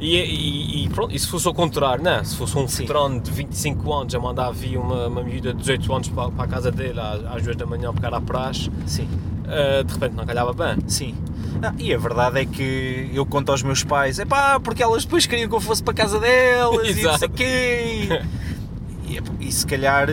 [0.00, 2.82] e, e, e- pronto, e se fosse ao contrário, não, se fosse um Sim.
[2.82, 6.44] veterano de 25 anos a mandar vir uma, uma miúda de 18 anos para, para
[6.44, 9.06] a casa dele às, às 2 da manhã porque era a praxe, Sim.
[9.46, 10.78] eh, de repente não calhava bem.
[10.86, 11.14] Sim.
[11.62, 15.04] Ah, e a verdade é que eu conto aos meus pais, é pá, porque elas
[15.04, 17.26] depois queriam que eu fosse para a casa delas e não sei Exato.
[17.26, 18.08] o quê.
[19.06, 20.08] E, e se calhar,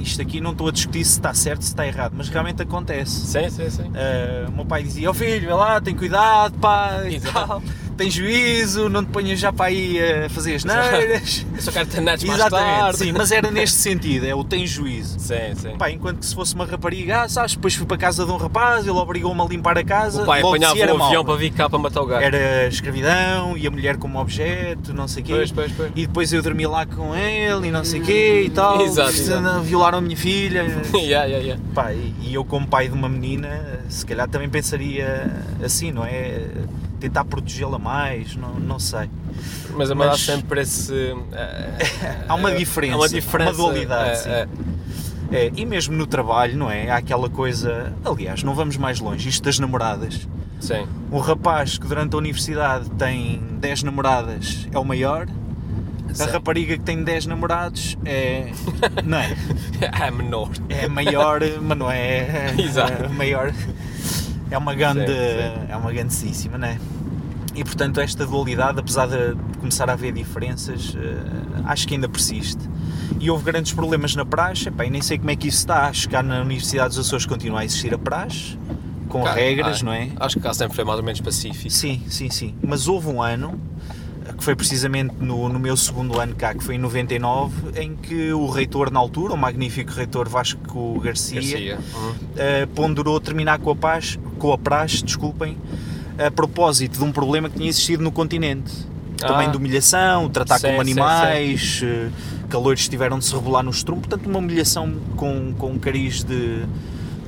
[0.00, 3.26] isto aqui não estou a discutir se está certo, se está errado, mas realmente acontece.
[3.26, 3.90] Sim, sim, sim.
[3.94, 7.46] Ah, o meu pai dizia, ó filho, vê lá, tem cuidado, pá, e Exato.
[7.48, 7.62] tal,
[7.96, 11.46] tem juízo, não te ponhas já para aí a fazer as neiras.
[11.58, 12.98] Só quero ter netos mais tarde.
[12.98, 15.18] sim, mas era neste sentido, é o tem juízo.
[15.18, 15.76] Sim, sim.
[15.76, 18.30] Pá, enquanto que se fosse uma rapariga, ah, sabes, depois fui para a casa de
[18.30, 21.24] um rapaz, ele obrigou-me a limpar a casa, o pai logo apanhava era um avião
[21.24, 22.24] para vir cá para matar o gajo.
[22.24, 25.32] Era escravidão e a mulher como objeto, não sei o quê.
[25.32, 25.92] Pois, pois, pois.
[25.94, 28.80] E depois eu dormi lá com ele e não sei o quê e tal.
[28.82, 29.60] Exato, exato.
[29.62, 30.62] Violaram a minha filha.
[30.94, 31.62] yeah, yeah, yeah.
[31.74, 35.30] Pá, e eu como pai de uma menina, se calhar também pensaria
[35.62, 36.42] assim, não é?
[36.98, 39.10] Tentar protegê-la mais, não, não sei.
[39.76, 40.08] Mas a mas...
[40.08, 40.92] Mas- sempre esse.
[41.32, 43.50] eh, Há uma eh, diferença, Há uma diferença.
[43.50, 44.48] uma dualidade, eh,
[45.30, 46.88] eh, É, e mesmo no trabalho, não é?
[46.90, 47.92] Há aquela coisa.
[48.04, 50.26] Aliás, não vamos mais longe, isto das namoradas.
[50.60, 50.86] sim.
[51.12, 55.26] Um rapaz que durante a universidade tem 10 namoradas é o maior,
[56.08, 56.30] a Sim.
[56.30, 58.50] rapariga que tem 10 namorados é.
[59.04, 59.36] Não é?
[60.06, 60.48] É menor.
[60.70, 62.54] É maior, mas não é.
[62.58, 63.04] Exato.
[63.04, 63.52] É maior.
[64.50, 65.00] É uma grande.
[65.10, 66.78] É uma grandíssima, não é?
[67.54, 72.60] E portanto, esta dualidade, apesar de começar a haver diferenças, eh, acho que ainda persiste.
[73.18, 75.86] E houve grandes problemas na praxe, epá, e nem sei como é que isso está.
[75.86, 78.58] Acho que na Universidade dos Açores continua a existir a praxe,
[79.08, 80.10] com Cá- regras, ah, não é?
[80.20, 81.70] Acho que cá sempre foi mais ou menos pacífico.
[81.70, 82.54] Sim, sim, sim.
[82.62, 83.58] Mas houve um ano,
[84.36, 88.32] que foi precisamente no, no meu segundo ano cá, que foi em 99, em que
[88.32, 91.78] o reitor na altura, o magnífico reitor Vasco Garcia, Garcia.
[91.94, 92.14] Uhum.
[92.36, 95.56] eh, ponderou terminar com a, paz, com a praxe, desculpem,
[96.18, 98.72] a propósito de um problema que tinha existido no continente.
[99.18, 99.50] Também Ah.
[99.50, 102.10] de humilhação, tratar Sim, como animais, eh,
[102.50, 106.64] calores tiveram de se rebolar no estrum, portanto uma humilhação com, com um cariz de,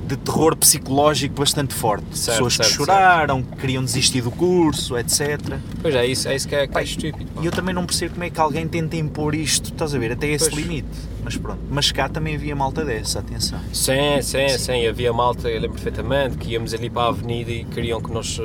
[0.09, 2.17] de terror psicológico bastante forte.
[2.17, 5.39] Certo, Pessoas que certo, choraram, que queriam desistir do curso, etc.
[5.81, 7.25] Pois é, isso, é isso que é, que é Pai, estúpido.
[7.41, 10.11] E eu também não percebo como é que alguém tenta impor isto, estás a ver,
[10.11, 10.61] até esse Pois.
[10.61, 10.87] limite.
[11.23, 13.59] Mas pronto, mas cá também havia malta dessa, atenção.
[13.71, 17.63] Sim, sim, sim, Havia malta, eu lembro perfeitamente, que íamos ali para a avenida e
[17.65, 18.39] queriam que nós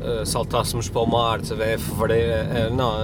[0.00, 1.62] eh, saltássemos para o mar, sabe?
[1.64, 2.94] É fevereiro, eh, não,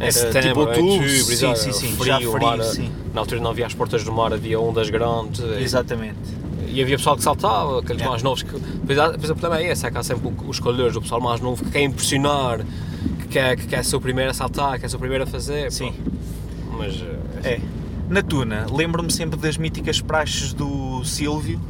[0.00, 2.90] em Era setembro, tipo outubro, sim, sim, sim, frio, já frio, mar, sim.
[3.14, 5.40] Na altura não havia as portas do mar, havia ondas grandes.
[5.40, 6.18] eh, Exatamente.
[6.44, 6.45] E
[6.82, 8.50] havia pessoal que saltava, aqueles mais novos que.
[8.50, 11.40] Pois, pois o problema é esse, é que há sempre os calores, o pessoal mais
[11.40, 12.60] novo que quer impressionar,
[13.20, 15.26] que quer, que quer ser o primeiro a saltar, que quer ser o primeiro a
[15.26, 15.70] fazer.
[15.72, 15.92] Sim.
[15.92, 16.76] pá.
[16.78, 17.02] Mas.
[17.42, 17.60] eh, É.
[18.08, 21.60] Na Tuna, lembro-me sempre das míticas praxes do Silvio.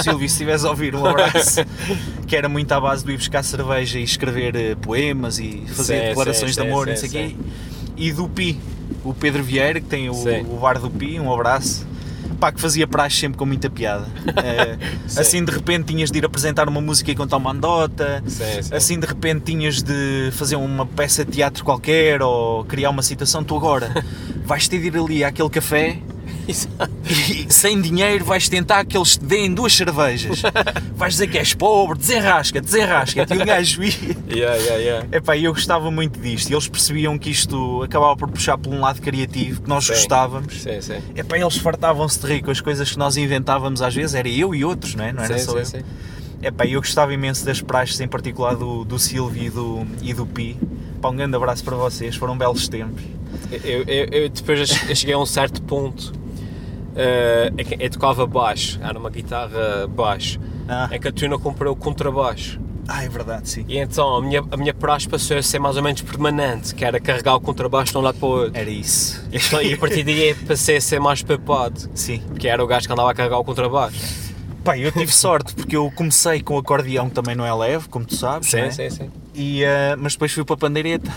[0.00, 1.60] Silvio, se estiveres a ouvir, um abraço.
[2.28, 6.00] que era muito à base do ir buscar cerveja e escrever eh, poemas e fazer
[6.00, 7.36] Sim, declarações sim, de amor, sim, não sei o quê.
[7.96, 8.60] E do Pi,
[9.04, 11.84] o Pedro Vieira, que tem o, o bar do Pi, um abraço.
[12.38, 14.06] Pá, que fazia praxe sempre com muita piada.
[15.06, 15.20] Sim.
[15.20, 18.22] assim de repente tinhas de ir apresentar uma música e contar uma andota.
[18.26, 18.74] Sim, sim.
[18.74, 23.44] Assim de repente tinhas de fazer uma peça de teatro qualquer ou criar uma citação,
[23.44, 24.04] tu agora
[24.44, 25.98] vais ter de ir ali àquele café.
[26.46, 26.54] E
[27.52, 30.42] sem dinheiro vais tentar que eles te deem duas cervejas.
[30.94, 33.26] Vais dizer que és pobre, desenrasca, desenrasca.
[33.28, 33.92] E o gajo ia.
[34.28, 35.08] Yeah, yeah, yeah.
[35.10, 38.80] Epá, eu gostava muito disto e eles percebiam que isto acabava por puxar por um
[38.80, 39.94] lado criativo, que nós Sim.
[39.94, 40.62] gostávamos.
[40.62, 41.02] Sim, sim.
[41.16, 44.54] Epá, eles fartavam-se de rir com as coisas que nós inventávamos às vezes, era eu
[44.54, 45.12] e outros, não é?
[45.12, 45.64] Não era sim, só sim, eu.
[45.66, 45.82] sim.
[46.42, 50.26] Epá, eu gostava imenso das praxes, em particular do, do Silvio e do, e do
[50.26, 50.56] Pi.
[51.00, 53.02] Pá, um grande abraço para vocês, foram belos tempos.
[53.50, 56.21] Eu, eu, eu depois cheguei a um certo ponto
[56.96, 61.38] eh, em que eu tocava baixo, era uma guitarra baixo, Ah, em que a Tuna
[61.38, 62.60] comprou o contrabaixo.
[62.88, 63.64] ah, é verdade, sim.
[63.68, 66.84] E então a minha, a minha praxe passou a ser mais ou menos permanente, que
[66.84, 68.58] era carregar o contrabaixo de um lado para o outro.
[68.58, 69.22] Era isso.
[69.32, 72.20] Então, e a partir daí passei a ser mais papado, Sim.
[72.28, 74.32] porque era o gajo que andava a carregar o contrabaixo.
[74.64, 78.04] Pá, eu tive sorte porque eu comecei com acordeão que também não é leve, como
[78.04, 78.48] tu sabes.
[78.50, 78.70] Sim, não é?
[78.70, 79.10] sim, sim.
[79.34, 81.10] E, ah, mas depois fui para a pandeireta.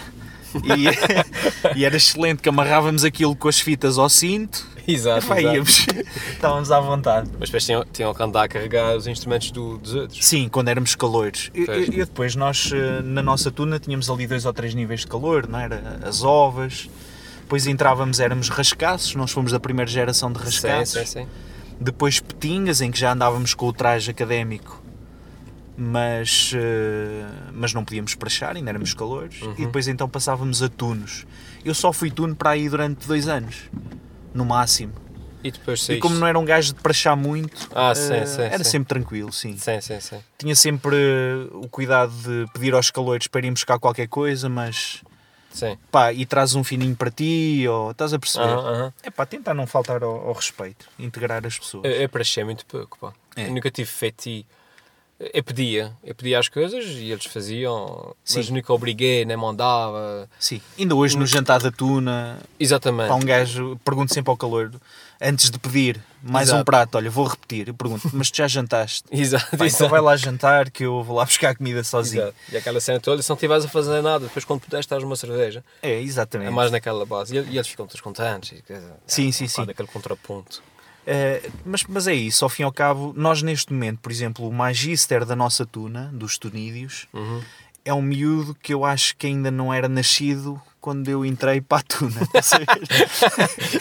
[0.55, 5.55] E, e era excelente que amarrávamos aquilo com as fitas ao cinto Exato, Pá, exato.
[5.55, 5.85] íamos,
[6.33, 7.29] estávamos à vontade.
[7.39, 10.25] Mas depois tinham, tinham que andar a carregar os instrumentos do- dos outros.
[10.25, 11.49] Sim, quando éramos calores.
[11.53, 11.87] E, Pois.
[11.87, 15.07] e- e depois nós, eh, na nossa tuna, tínhamos ali dois ou três níveis de
[15.07, 15.99] calor, não era?
[16.03, 16.89] As ovas.
[17.41, 21.09] Depois entrávamos, éramos rascaços, nós fomos da primeira geração de Sim, rascaços.
[21.09, 21.27] sim, sim.
[21.79, 24.81] Depois petingas, em que já andávamos com o traje académico,
[25.77, 29.41] mas, eh, mas não podíamos prachar, ainda éramos calores.
[29.41, 29.53] Uhum.
[29.57, 31.25] E depois então passávamos a tunos.
[31.63, 33.55] Eu só fui tuno para aí durante dois anos,
[34.35, 34.93] no máximo.
[35.43, 36.01] E depois E saíste.
[36.01, 38.69] como não era um gajo de prachar muito, Ah, eh, sim, sim, era sim.
[38.71, 39.57] sempre tranquilo, sim.
[39.57, 40.19] Sim, sim, sim.
[40.37, 45.01] Tinha sempre eh, o cuidado de pedir aos calores para irem buscar qualquer coisa, mas
[45.51, 45.77] Sim.
[45.91, 48.45] pá, e traz um fininho para ti, ou estás a perceber?
[48.47, 48.93] Aham, aham.
[49.03, 51.85] É pá, tentar não faltar ao, ao respeito, integrar as pessoas.
[51.85, 53.13] Eu, eu prachei muito pouco, pá.
[53.35, 53.47] É.
[53.47, 54.45] Eu nunca tive feiti.
[55.17, 58.53] Eu pedia, eu pedia as coisas e eles faziam, mas Sim.
[58.53, 60.29] nunca obriguei, nem mandava.
[60.37, 63.07] Sim, ainda hoje no jantar da tuna, Exatamente.
[63.07, 64.73] pá, um gajo, pergunto sempre ao calor,
[65.21, 66.65] antes de pedir mais um Exato.
[66.65, 69.03] prato, olha, vou repetir, eu pergunto, mas tu já jantaste?
[69.11, 69.89] Exato, Pá, então exato.
[69.89, 72.23] vai lá jantar que eu vou lá buscar a comida sozinho.
[72.23, 72.35] Exato.
[72.51, 75.15] E aquela cena toda, se não estiveres a fazer nada, depois quando puderes estás uma
[75.15, 76.49] cerveja, É, exatamente.
[76.49, 77.33] é mais naquela base.
[77.37, 78.51] E, e eles ficam todos contentes.
[78.51, 78.63] E,
[79.07, 79.61] Sim, é, sim, um sim.
[79.61, 80.61] Aquele contraponto.
[81.07, 84.47] Eh, mas, mas é isso, ao fim e ao cabo, nós neste momento, por exemplo,
[84.47, 87.41] o magister da nossa tuna, dos tunídeos, Uhum.
[87.83, 91.79] é um miúdo que eu acho que ainda não era nascido quando eu entrei para
[91.79, 92.21] a tuna.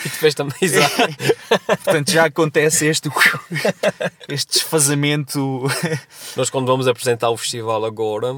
[0.05, 0.95] E depois também, exato.
[1.85, 3.11] Portanto, já acontece este,
[4.29, 5.63] este desfazamento.
[6.37, 8.37] Nós quando vamos apresentar o festival agora,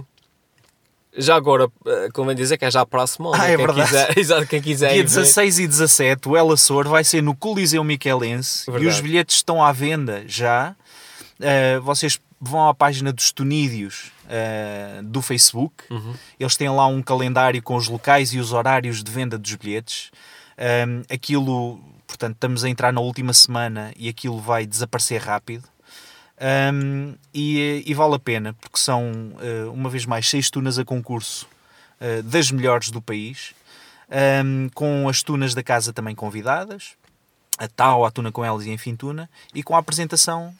[1.16, 3.42] já agora, eh, convém dizer que é já para a semana.
[3.42, 3.88] Ah, é quem verdade.
[3.88, 5.08] Quiser, exato, quem quiser Dia ir ver.
[5.08, 8.94] 16 e 17, o El Açor vai ser no Coliseu Miquelense e Verdade.
[8.94, 10.74] os bilhetes estão à venda já.
[11.38, 15.74] Uh, vocês vão à página dos Tunídeos uh, do Facebook.
[15.90, 16.14] Uhum.
[16.38, 20.10] Eles têm lá um calendário com os locais e os horários de venda dos bilhetes.
[20.58, 25.64] Um, aquilo, portanto, estamos a entrar na última semana e aquilo vai desaparecer rápido.
[26.38, 30.84] Um, e, e vale a pena, porque são, uh, uma vez mais, seis tunas a
[30.84, 31.48] concurso
[32.00, 33.54] uh, das melhores do país,
[34.44, 36.92] um, com as tunas da casa também convidadas,
[37.58, 40.54] a Tau, a Tuna com elas e enfim Tuna, e com a apresentação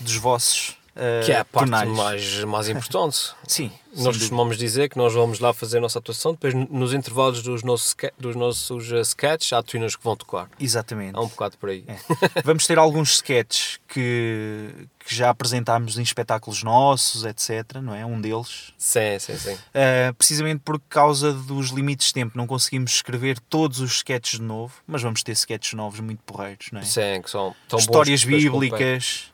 [0.00, 1.88] dos vossos uh, Que é a parte tunais.
[1.88, 3.32] mais, mais importante.
[3.46, 7.42] Sim, Nós costumamos dizer que nós vamos lá fazer a nossa atuação, depois nos intervalos
[7.42, 10.48] dos nossos, dos nossos uh, sketches há tunas que vão tocar.
[10.58, 11.16] Exatamente.
[11.16, 11.84] Há um bocado por aí.
[11.86, 11.96] É.
[12.42, 14.70] Vamos ter alguns sketches que,
[15.04, 17.80] que já apresentámos em espetáculos nossos, etc.
[17.82, 18.06] Não é?
[18.06, 18.72] Um deles.
[18.78, 19.52] Sim, sim, sim.
[19.54, 24.46] Uh, precisamente por causa dos limites de tempo, não conseguimos escrever todos os sketches de
[24.46, 26.84] novo, mas vamos ter sketches novos muito porreiros, não é?
[26.84, 29.31] Sim, que são tão Histórias bíblicas,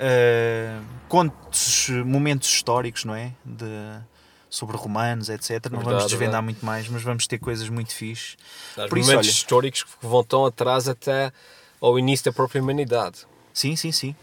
[0.00, 3.32] uh, contos, momentos históricos, não é?
[3.44, 3.66] De,
[4.48, 5.50] sobre romanos, etc.
[5.66, 6.44] Não vamos Verdade, desvendar verdade.
[6.44, 8.36] muito mais, mas vamos ter coisas muito fixe.
[8.88, 11.32] Por isso, momentos olha- históricos que vão tão atrás até
[11.80, 13.18] ao início da própria humanidade.
[13.52, 14.14] Sim, sim, sim.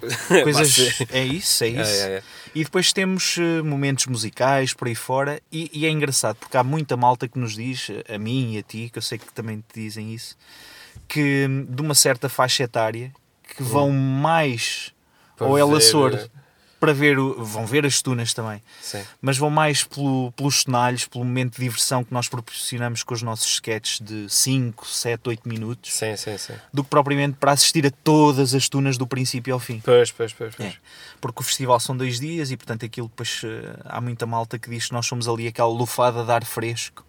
[0.42, 1.80] Coisas, é isso, é isso.
[1.80, 2.22] É, é, é.
[2.54, 6.64] E depois temos eh, momentos musicais por aí fora, e, e é engraçado porque há
[6.64, 9.58] muita malta que nos diz, a mim e a ti, que eu sei que também
[9.72, 10.36] te dizem isso,
[11.08, 13.12] que hum, de uma certa faixa etária
[13.56, 14.92] que vão mais
[15.44, 16.28] Ao El ver, Açor eh,
[16.78, 19.02] para ver, o- vão ver as tunas também, Sim.
[19.20, 23.20] mas vão mais pelo, pelos cenários, pelo momento de diversão que nós proporcionamos com os
[23.22, 26.54] nossos sketches de 5, 7, 8 minutos, Sim, sim, sim.
[26.72, 29.80] do que propriamente para assistir a todas as tunas do princípio ao fim.
[29.80, 30.54] Pois, pois, pois.
[30.54, 30.70] pois.
[30.72, 30.76] É,
[31.20, 34.70] porque o festival são dois dias e portanto aquilo depois eh, há muita malta que
[34.70, 37.04] diz que nós somos ali aquela lufada de ar fresco.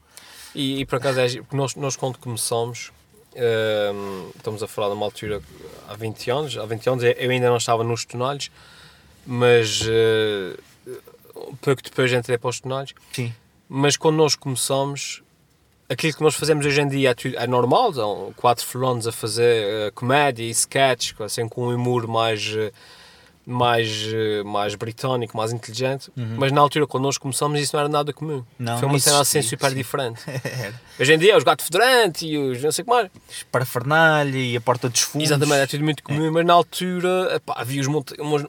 [0.53, 2.91] E, e por acaso, é, nós, nós quando começamos,
[4.35, 5.41] estamos a falar de uma altura
[5.87, 8.51] há 20 anos, há 20 anos eu ainda não estava nos tonalhos,
[9.25, 9.81] mas
[11.35, 13.33] um pouco depois entrei para os tonalhos, Sim,
[13.69, 15.23] mas quando nós começamos,
[15.89, 19.63] aquilo que nós fazemos hoje em dia é, é normal, são quatro fulanos a fazer
[19.87, 22.45] eh, comédia e sketch, assim com um humor mais...
[22.55, 22.71] eh,
[23.45, 27.89] mais, eh, mais britânico, mais inteligente, mas na altura quando nós começamos isso não era
[27.89, 28.35] nada comum.
[28.35, 28.45] Uhum.
[28.59, 29.75] Não, Foi uma cena assim super sim.
[29.75, 30.21] diferente.
[30.27, 30.79] era.
[30.99, 33.09] Hoje em dia, os gato fedorante e os não sei o que mais.
[33.51, 35.27] Parafernália e a porta dos fundos.
[35.29, 38.45] Exatamente, é tudo muito comum, mas na altura epá, havia os Monty, umas-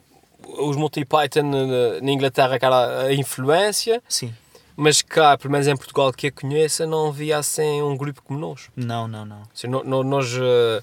[0.46, 4.34] os Monty Python na, na Inglaterra, que era a influência, Sim,
[4.76, 8.38] mas cá, pelo menos em Portugal, que a conheça, não havia assim um grupo como
[8.38, 8.68] nós.
[8.76, 9.42] não, não, não.
[9.54, 10.82] Assim, no- no- nós eh,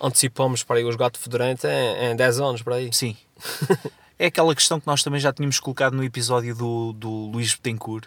[0.00, 2.88] antecipamos para aí os gato fedorante em, em 10 anos, para aí.
[2.92, 3.16] Sim.
[4.18, 8.06] é aquela questão que nós também já tínhamos colocado no episódio do, do Luís Betancourt,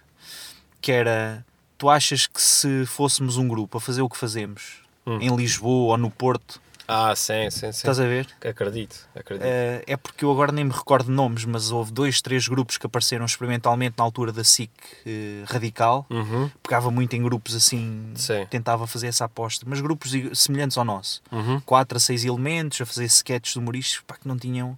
[0.82, 1.46] que era,
[1.78, 5.20] tu achas que se fôssemos um grupo a fazer o que fazemos, Hum.
[5.22, 7.68] em Lisboa ou no Porto, Ah, sim, sim, sim.
[7.70, 8.28] Estás a ver?
[8.46, 9.46] Acredito, acredito.
[9.46, 12.78] Eh, é porque eu agora nem me recordo de nomes, mas houve dois, três grupos
[12.78, 14.70] que apareceram experimentalmente na altura da SIC
[15.06, 16.06] eh, radical.
[16.10, 18.46] Uhum, Pegava muito em grupos assim, Sim.
[18.50, 21.22] tentava fazer essa aposta, mas grupos semelhantes ao nosso.
[21.32, 21.60] uhum.
[21.62, 24.78] Quatro a seis elementos, a fazer sketches humorísticos pá, que não tinham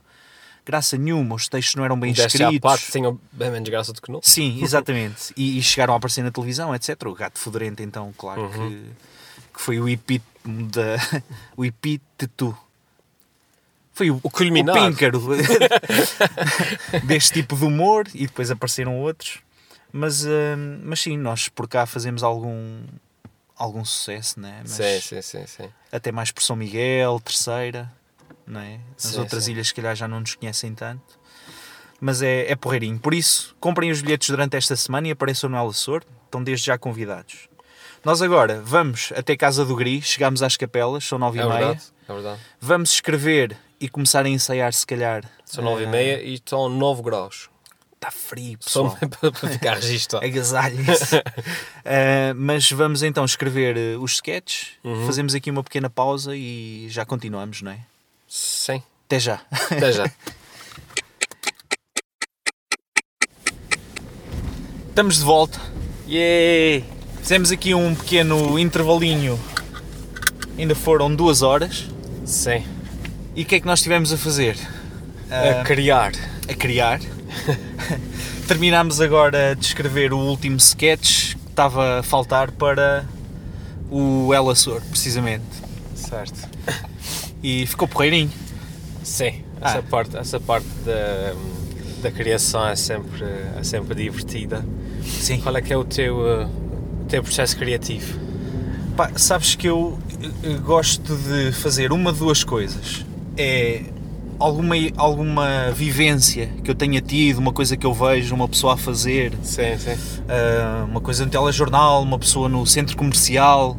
[0.70, 2.60] graça nenhuma, os textos não eram bem Desta à escritos.
[2.60, 4.20] parte tinham bem menos graça do que não.
[4.24, 5.34] Sim, exatamente.
[5.36, 7.02] E, e chegaram a aparecer na televisão, etc.
[7.08, 8.70] O gato fedorento, então, claro Uhum.
[8.70, 8.84] que,
[9.56, 10.96] que foi o epítome da.
[11.58, 12.58] o epíteto.
[13.94, 14.78] Foi o, O culminar.
[14.78, 15.20] o píncaro
[17.04, 19.40] deste tipo de humor e depois apareceram outros.
[19.92, 22.82] Mas, hum, mas sim, nós por cá fazemos algum,
[23.58, 24.60] algum sucesso, né?
[24.62, 25.70] Mas Sim, sim, sim, sim.
[25.92, 27.92] Até mais por São Miguel, Terceira,
[28.50, 28.80] não é?
[28.98, 29.52] As Sim, outras sim.
[29.52, 31.20] ilhas, se calhar, já não nos conhecem tanto.
[32.02, 32.98] Mas é, é porreirinho.
[33.00, 36.02] Por isso, comprem os bilhetes durante esta semana e apareçam no Açor.
[36.26, 37.48] Estão desde já convidados.
[38.06, 41.58] Nós agora vamos até Casa do Gris, chegamos às capelas, são nove É e meia.
[41.60, 42.42] verdade, é verdade.
[42.62, 45.24] Vamos escrever e começar a ensaiar, se calhar.
[45.46, 47.50] São 9 e meia e estão 9 graus.
[47.96, 49.10] Está frio, Só pessoal.
[49.20, 50.24] para para ficar registado.
[50.26, 51.18] Agasalhem-se.
[51.18, 51.22] Uh,
[52.38, 55.06] mas vamos então escrever uh, os sketches, Uhum.
[55.06, 57.80] fazemos aqui uma pequena pausa e já continuamos, não é?
[58.30, 59.42] Sim, Até já.
[59.52, 60.06] até já.
[64.90, 65.60] Estamos de volta.
[66.08, 66.84] Yay!
[67.22, 69.40] Fizemos aqui um pequeno intervalinho.
[70.58, 71.88] Ainda foram duas horas.
[72.26, 72.64] Sim.
[73.36, 74.58] E o que é que nós estivemos a fazer?
[75.32, 76.12] A Ah, criar.
[76.48, 77.00] a criar.
[78.48, 83.06] Terminámos agora de escrever o último sketch que estava a faltar para
[83.90, 85.46] o El Açor, precisamente.
[85.96, 86.49] Certo.
[87.42, 88.30] E ficou porreirinho.
[89.04, 89.84] Sim, essa Ah.
[89.84, 91.34] parte, essa parte da,
[92.02, 93.24] da criação é sempre,
[93.58, 94.66] é sempre divertida.
[95.04, 95.40] Sim.
[95.42, 96.50] Qual é que é o teu, uh,
[97.08, 98.20] teu processo criativo?
[98.96, 99.98] Pá, sabes que eu,
[100.44, 103.06] eh, gosto de fazer uma de duas coisas.
[103.38, 103.84] É
[104.38, 108.78] alguma, alguma vivência que eu tenha tido, uma coisa que eu vejo uma pessoa a
[108.78, 109.96] fazer, Sim, sim.
[110.28, 113.78] ah, uma coisa no telejornal, uma pessoa no centro comercial,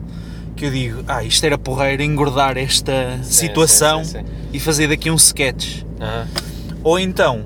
[0.60, 4.88] que eu digo, ah, isto era porreiro, engordar esta Sim, situação sim, sim, e fazer
[4.88, 5.84] daqui um sketch.
[5.98, 6.28] Aham.
[6.84, 7.42] Ou então,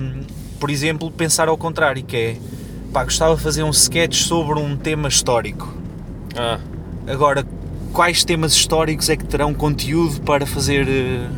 [0.00, 0.22] hum,
[0.58, 2.36] por exemplo, pensar ao contrário, que é,
[2.94, 5.70] pá, gostava de fazer um sketch sobre um tema histórico.
[6.34, 6.58] Ah,
[7.06, 7.46] Agora,
[7.92, 11.28] quais temas históricos é que terão conteúdo para fazer eh,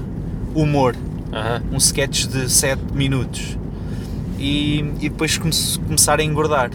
[0.55, 0.95] humor?
[1.33, 1.63] aham.
[1.73, 3.59] Um sketch de 7 minutos.
[4.39, 5.51] E, e depois come
[5.85, 6.71] começar a engordar.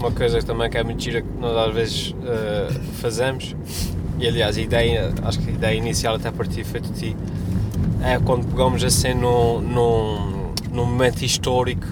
[0.00, 3.54] Uma coisa que também que é muito gira que nós às vezes uh, fazemos,
[4.18, 7.16] e aliás a ideia, acho que a ideia inicial até partir foi de ti,
[8.02, 11.86] é quando pegamos assim num, num, num momento histórico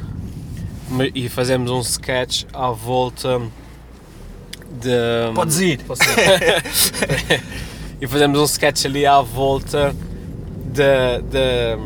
[1.15, 3.43] e fazemos um sketch à volta
[4.81, 5.35] de.
[5.35, 5.81] Podes ir?
[8.01, 9.95] e fazemos um sketch ali à volta
[10.73, 11.77] de, de,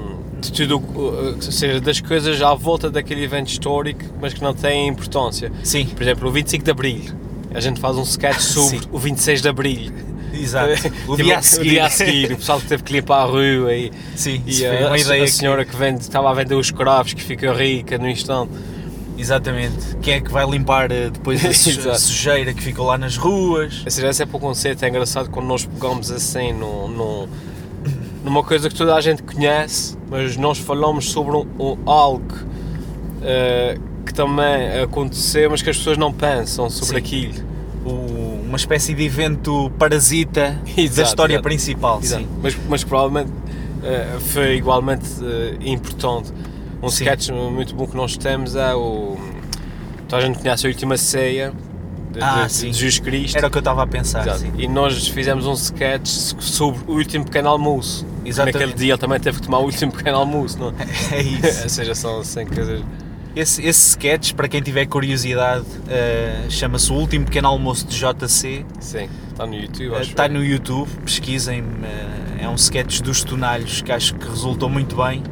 [0.43, 4.89] de tudo, ou seja, das coisas à volta daquele evento histórico, mas que não têm
[4.89, 5.51] importância.
[5.65, 7.01] Sim, Por exemplo, o 25 de Abril.
[7.55, 8.85] A gente faz um sketch sobre Sim.
[8.91, 9.93] o 26 de Abril.
[10.33, 10.73] exato.
[11.07, 11.67] O Tipo, dia a seguir.
[11.67, 12.33] O dia a seguir.
[12.33, 15.23] O pessoal que teve que ir para a rua e, Sim, e a, a- ideia
[15.23, 18.51] a que- senhora que, vende, estava a vender os cravos que fica rica no instante.
[19.19, 19.97] Exatamente.
[20.01, 21.53] Quem é que vai limpar eh, depois a
[21.99, 23.83] sujeira que ficou lá nas ruas?
[23.85, 27.29] Ou seja, esse é para o conceito, é engraçado quando nós pegamos assim num-
[28.25, 32.35] numa coisa que toda a gente conhece, mas nós falamos sobre um, um- algo
[33.23, 36.97] eh, que também aconteceu, mas que as pessoas não pensam sobre Sim.
[36.99, 37.35] aquilo.
[37.85, 41.43] O- uma espécie de evento parasita da Exato, história exato.
[41.49, 42.01] principal.
[42.03, 42.23] Exato.
[42.25, 42.29] Sim.
[42.43, 43.31] Mas, mas provavelmente
[43.83, 46.33] eh, foi igualmente eh, importante.
[46.83, 47.05] Um Sim.
[47.05, 49.17] sketch muito bom que nós temos é o.
[50.09, 51.53] Toda a gente conhece a Última Ceia
[52.13, 52.71] de, Ah, de- sim.
[52.71, 53.37] de Jesus Cristo.
[53.39, 54.25] Era o que eu estava a pensar.
[54.57, 56.07] E nós fizemos um sketch
[56.41, 58.07] sobre o último pequeno almoço.
[58.25, 58.55] Exatamente.
[58.59, 60.73] Naquele dia ele também teve que tomar o último pequeno almoço, não é?
[61.17, 61.63] É isso.
[61.65, 62.83] Ou seja, são assim coisas.
[63.35, 68.67] Esse, esse sketch, para quem tiver curiosidade, eh, chama-se O Último Pequeno Almoço de JC.
[68.79, 69.95] Sim, está no YouTube.
[69.95, 70.33] Eh, acho Está eu.
[70.35, 71.65] no YouTube, pesquisem.
[71.83, 75.23] eh, é um sketch dos tonalhos que acho que resultou muito bem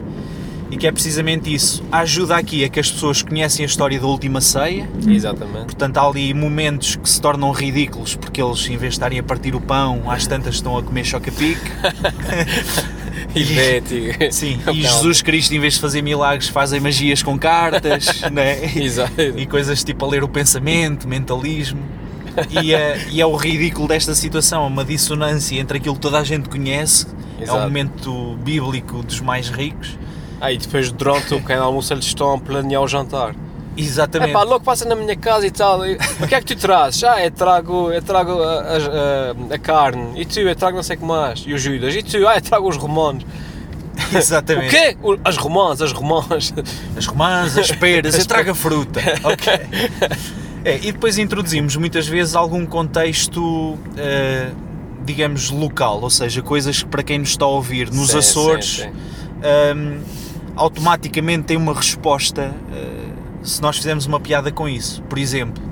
[0.71, 1.83] e que é precisamente isso.
[1.91, 4.89] Ajuda aqui a que as pessoas conhecem a história da Última Ceia.
[5.07, 5.65] Exatamente.
[5.65, 9.23] Portanto, há ali momentos que se tornam ridículos porque eles, em vez de estarem a
[9.23, 11.61] partir o pão, às tantas estão a comer choca-pique.
[13.35, 14.33] E.
[14.33, 18.59] Sim, É e Jesus Cristo, em vez de fazer milagres, fazem magias com cartas, né?
[18.77, 19.21] Exato.
[19.21, 21.81] e coisas tipo a ler o pensamento, mentalismo.
[22.63, 26.19] E é, e é o ridículo desta situação, é uma dissonância entre aquilo que toda
[26.19, 27.07] a gente conhece,
[27.39, 27.59] é Exato.
[27.59, 29.99] um momento bíblico dos mais ricos.
[30.41, 33.35] Ah, e depois durante o pequeno almoço eles estão a planear o jantar.
[33.77, 34.31] Exatamente.
[34.31, 35.87] É pá, logo passa na minha casa e tal.
[35.87, 37.03] e, o que é que tu trazes?
[37.05, 40.21] Ah, eu trago, eu trago a, a- a- carne.
[40.21, 41.45] E tu, eu trago não sei o que mais.
[41.47, 41.95] E o Judas.
[41.95, 43.23] E tu, ah, eu trago os romãs.
[44.15, 44.67] Exatamente.
[45.03, 45.21] O quê?
[45.25, 46.53] As romãs, as romãs.
[46.97, 49.01] As romãs, as peras, eu trago a fruta.
[49.25, 49.53] Ok.
[50.65, 54.51] É, e depois introduzimos muitas vezes algum contexto, eh,
[55.07, 58.67] digamos, local, ou seja, coisas que para quem nos está a ouvir nos Sim, Açores,
[58.67, 58.91] sim, sim.
[59.75, 60.01] hum,
[60.57, 63.07] automaticamente tem uma resposta eh,
[63.43, 65.03] se nós fizermos uma piada com isso.
[65.05, 65.63] Por exemplo,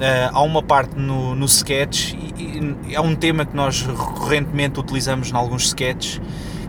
[0.00, 4.78] eh, há uma parte no, no sketch, e, e é um tema que nós recorrentemente
[4.78, 6.20] utilizamos em alguns sketches,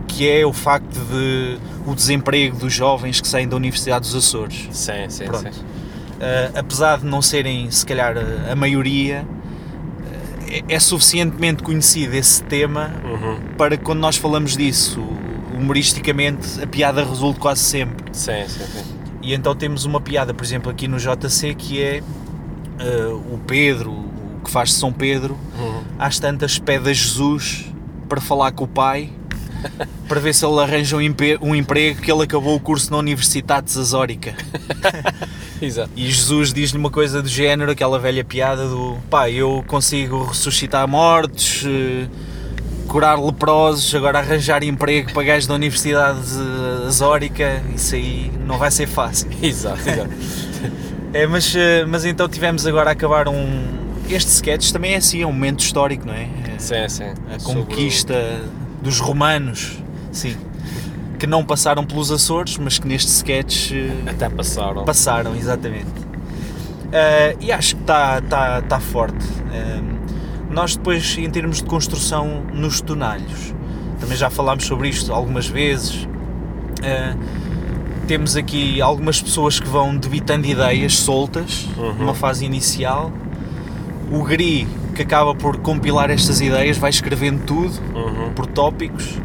[0.08, 4.68] que é o facto de o desemprego dos jovens que saem da Universidade dos Açores.
[4.72, 5.52] Sim, sim, Pronto.
[5.54, 5.60] sim.
[5.60, 8.14] Uh, apesar de não serem, se calhar,
[8.50, 13.38] a- maioria, uh, é, é suficientemente conhecido esse tema Uhum.
[13.56, 15.00] para que quando nós falamos disso,
[15.60, 18.04] humoristicamente, a piada resulta quase sempre.
[18.12, 18.84] Sim, sim, sim.
[19.22, 22.02] E então temos uma piada, por exemplo, aqui no JC, que é
[22.80, 25.82] uh, o Pedro, o que faz São Pedro, Uhum.
[25.98, 27.66] às tantas pede a Jesus
[28.08, 29.10] para falar com o pai,
[30.08, 31.00] para ver se ele arranja um,
[31.42, 34.34] um emprego, que ele acabou o curso na Universidade de Zasórica.
[35.60, 35.90] Exato.
[35.94, 40.88] E Jesus diz-lhe uma coisa do género, aquela velha piada do pá, eu consigo ressuscitar
[40.88, 42.06] mortos, eh,
[42.90, 48.68] curar leprosos, agora arranjar emprego para gajos da Universidade de Azórica, isso aí não vai
[48.70, 49.30] ser fácil.
[49.40, 50.10] Exato, exato.
[51.12, 53.64] É, mas, eh, mas então tivemos agora a acabar um.
[54.08, 56.28] Este sketch também é assim, é um momento histórico, não é?
[56.56, 57.04] Sim, sim.
[57.34, 58.14] A Sobre conquista
[58.80, 59.82] dos romanos,
[60.12, 60.36] sim.
[61.18, 64.84] Que não passaram pelos Açores, mas que neste sketch eh, Até passaram.
[64.84, 65.90] Passaram, exatamente.
[66.92, 69.26] Ah, e acho que está tá, tá forte.
[69.52, 69.99] Ah,
[70.50, 73.54] nós depois, em termos de construção nos tonalhos,
[74.00, 76.08] também já falámos sobre isto algumas vezes.
[76.82, 77.14] Ah,
[78.06, 81.94] temos aqui algumas pessoas que vão debitando ideias soltas, Uhum.
[81.94, 83.12] numa fase inicial.
[84.10, 88.32] O Gri, que acaba por compilar estas ideias, vai escrevendo tudo Uhum.
[88.34, 89.16] por tópicos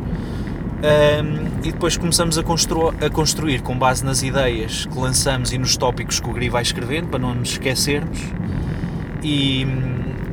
[0.83, 5.57] um, e depois começamos a, constru- a construir com base nas ideias que lançamos e
[5.57, 8.19] nos tópicos que o Gri vai escrevendo para não nos esquecermos
[9.23, 9.65] e,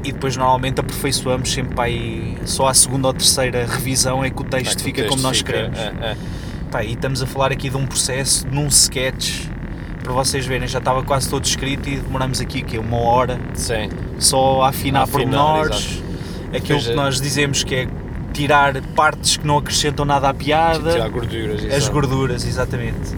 [0.04, 4.44] e depois normalmente aperfeiçoamos sempre aí, só à segunda ou terceira revisão é que o
[4.44, 6.16] texto É que o fica texto como nós fica- queremos é, é.
[6.70, 9.46] Pá, e estamos a falar aqui de um processo, num sketch
[10.02, 13.88] para vocês verem, já estava quase todo escrito e demoramos aqui que uma hora Sim.
[14.18, 16.02] só a afinar A afinar, pormenores
[16.48, 16.94] aquilo Pois que é.
[16.94, 17.88] nós dizemos que é
[18.32, 21.64] tirar partes que não acrescentam nada à piada Tirar gorduras.
[21.64, 21.92] as exato.
[21.92, 23.10] gorduras, exatamente.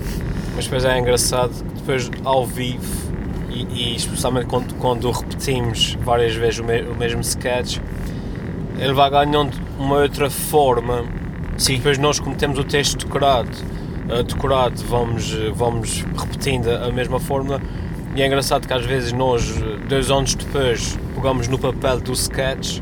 [0.56, 3.13] Mas depois é engraçado que depois ao vivo
[3.54, 7.78] e, e especialmente quando, quando repetimos várias vezes o, me- o mesmo sketch,
[8.78, 11.04] ele vai ganhando uma outra forma.
[11.56, 13.50] Sim, Depois nós como temos o texto decorado,
[14.08, 17.60] eh, decorado vamos, vamos repetindo a mesma fórmula
[18.16, 19.54] e é engraçado que às vezes nós,
[19.88, 22.80] dois anos depois, pegamos no papel do sketch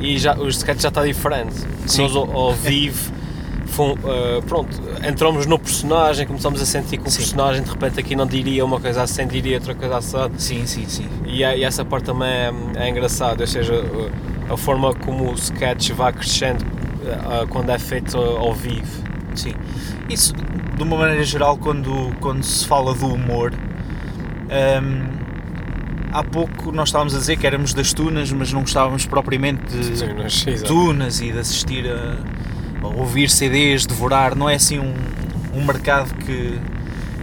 [0.00, 1.54] e já, o sketch já está diferente.
[1.86, 2.02] Sim.
[2.02, 3.12] Nós ao, ao vivo,
[3.74, 7.18] fom- eh, pronto, entramos no personagem, começamos a sentir que o Sim.
[7.18, 10.18] personagem de repente aqui não diria uma coisa assim, diria outra coisa assim.
[10.38, 11.08] sim, sim, sim.
[11.26, 13.74] E, é- e essa parte também é, é engraçada, ou seja,
[14.50, 16.64] a- forma como o sketch vai crescendo
[17.04, 19.02] eh, quando é feito ao vivo.
[19.34, 19.52] sim.
[20.08, 20.32] Isso,
[20.76, 23.52] de uma maneira geral, quando, quando se fala do humor,
[24.82, 25.08] hum,
[26.12, 29.96] há pouco nós estávamos a dizer que éramos das tunas, mas não gostávamos propriamente de
[29.96, 32.18] Sim, tunas e de assistir a
[32.96, 34.94] ouvir CDs, devorar, não é assim um,
[35.54, 36.58] um mercado que,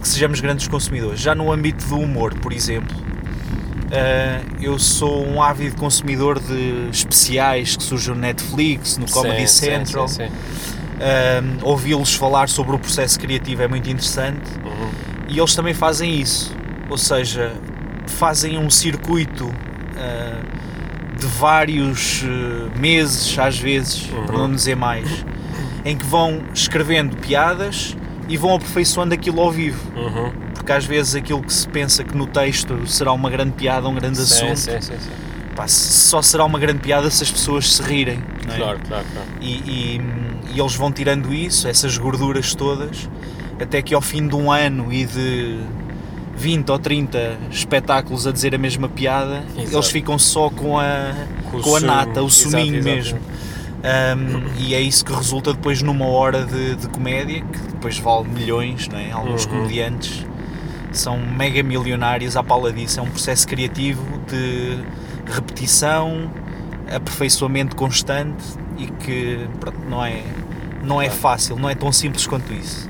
[0.00, 1.20] que sejamos grandes consumidores.
[1.20, 2.96] Já no âmbito do humor, por exemplo,
[3.90, 9.66] eh, eu sou um ávido consumidor de especiais que surgem no Netflix, no Comedy Sim,
[9.66, 10.08] Central.
[10.08, 10.32] sim, sim.
[11.02, 14.88] Um, ouvi-los falar sobre o processo criativo é muito interessante Uhum.
[15.28, 16.54] e eles também fazem isso,
[16.88, 17.54] ou seja,
[18.06, 22.22] fazem um circuito uh, de vários
[22.78, 24.26] meses, às vezes, Uhum.
[24.26, 25.24] para não dizer mais,
[25.84, 27.96] em que vão escrevendo piadas
[28.28, 30.30] e vão aperfeiçoando aquilo ao vivo, Uhum.
[30.54, 33.94] porque às vezes aquilo que se pensa que no texto será uma grande piada, um
[33.94, 35.10] grande Sim, assunto, sim, sim, sim.
[35.56, 38.22] pá, só será uma grande piada se as pessoas se rirem.
[38.48, 38.56] é?
[38.56, 39.28] Claro, claro, claro.
[39.40, 40.00] e, e-
[40.54, 43.08] e eles vão tirando isso, essas gorduras todas,
[43.60, 45.58] até que ao fim de um ano e de
[46.36, 49.76] 20 ou 30 espetáculos a dizer a mesma piada, Exato.
[49.76, 51.12] eles ficam só com a,
[51.50, 52.94] Com com a nata, o exato, suminho exato.
[52.96, 53.18] mesmo.
[53.84, 58.28] Um, e é isso que resulta depois numa hora de, de comédia, que depois vale
[58.28, 59.10] milhões, não é?
[59.10, 59.50] Alguns Uhum.
[59.52, 60.24] comediantes
[60.92, 63.00] são mega milionários à pala disso.
[63.00, 64.78] É um processo criativo de
[65.26, 66.30] repetição,
[66.94, 68.44] aperfeiçoamento constante
[68.78, 70.22] e que pronto, não é,
[70.84, 72.88] não é fácil, não é tão simples quanto isso.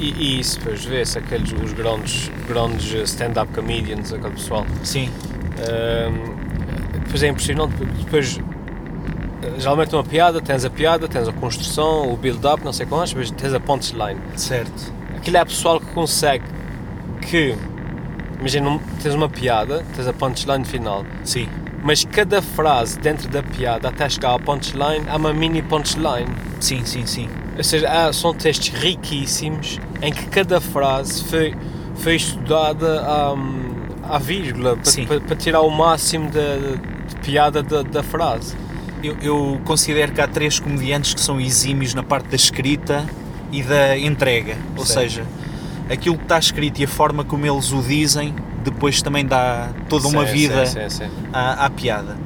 [0.00, 4.66] E, e isso, depois vê-se aqueles, os grandes, grandes stand-up comedians, aquele pessoal.
[4.82, 5.10] Sim,
[5.58, 6.34] Ahm,
[7.04, 8.40] depois é impressionante, depois
[9.58, 13.30] geralmente uma piada, tens a piada, tens a construção, o build-up, não sei quantos, depois
[13.30, 14.20] tens a punchline.
[14.36, 14.92] certo.
[15.16, 16.44] Aquilo é pessoal que consegue
[17.22, 17.56] que,
[18.38, 21.48] imagina, tens uma piada, tens a punchline final, Sim,
[21.82, 26.28] mas cada frase dentro da piada até chegar à punchline há uma mini punchline.
[26.60, 27.28] sim, sim, sim.
[27.56, 31.54] Ou seja, há, são textos riquíssimos em que cada frase foi,
[31.94, 33.70] foi estudada hum,
[34.02, 36.76] à vírgula para, para- para tirar o máximo de,
[37.08, 38.56] de piada da, da frase.
[39.04, 43.04] Eu, eu considero que há três comediantes que são exímios na parte da escrita
[43.52, 44.56] e da entrega.
[44.76, 45.24] Ou seja,
[45.90, 48.34] aquilo que está escrito e a forma como eles o dizem
[48.64, 52.16] depois também dá toda uma Sim, vida Sim, sim, à, à piada.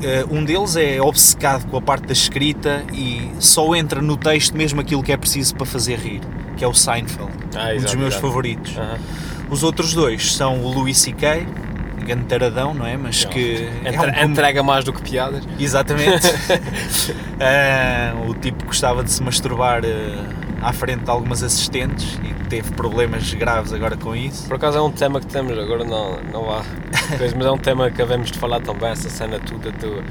[0.00, 4.56] Eh, um deles é obcecado com a parte da escrita e só entra no texto
[4.56, 6.20] mesmo aquilo que é preciso para fazer rir,
[6.56, 8.76] que é o Seinfeld, Ah, um dos meus favoritos.
[8.76, 8.98] Aham.
[9.50, 11.44] Os outros dois são o Louis C.K.,
[12.02, 12.96] grande taradão, não é?
[12.96, 15.44] Mas que é Entre- um Entrega mais do que piadas.
[15.58, 16.26] Exatamente.
[17.44, 22.70] Ah, o tipo gostava de se masturbar ah, à frente de algumas assistentes e teve
[22.72, 24.46] problemas graves agora com isso.
[24.46, 26.62] Por acaso é um tema que temos, agora não, não há
[27.36, 30.04] mas é um tema que havemos de falar também, essa cena toda do,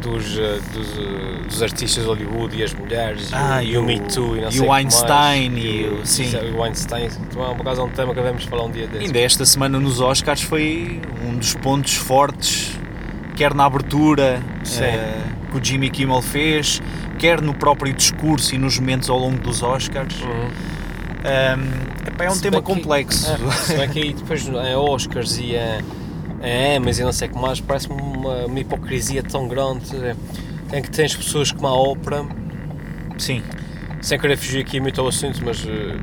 [0.00, 3.76] dos, eh, dos, eh, dos artistas de Hollywood e as mulheres e, Ah, o, e
[3.78, 4.84] o Me Too e não e sei o que mais.
[4.84, 6.24] Einstein e o- sim.
[6.24, 8.86] Exato, o Einstein, então, por acaso é um tema que havemos de falar um dia
[8.86, 9.06] desses.
[9.06, 12.78] Ainda esta semana nos Oscars foi um dos pontos fortes,
[13.36, 16.80] quer na abertura ah, que o Jimmy Kimmel fez,
[17.18, 20.20] quer no próprio discurso e nos momentos ao longo dos Oscars.
[20.22, 20.50] Uhum.
[22.06, 23.30] Epá, é um Se tema que- complexo.
[23.30, 25.80] É, se bem que aí depois em Oscars e em,
[26.42, 29.94] em Emmys e não sei o que mais, parece uma, uma hipocrisia tão grande.
[29.96, 30.14] é,
[30.70, 32.24] Tem que tens pessoas como a Oprah,
[33.18, 33.42] Sim,
[34.00, 35.96] sem querer fugir aqui muito ao assunto, mas, eh,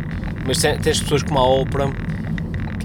[0.45, 1.89] mas tem- tens pessoas como a Oprah,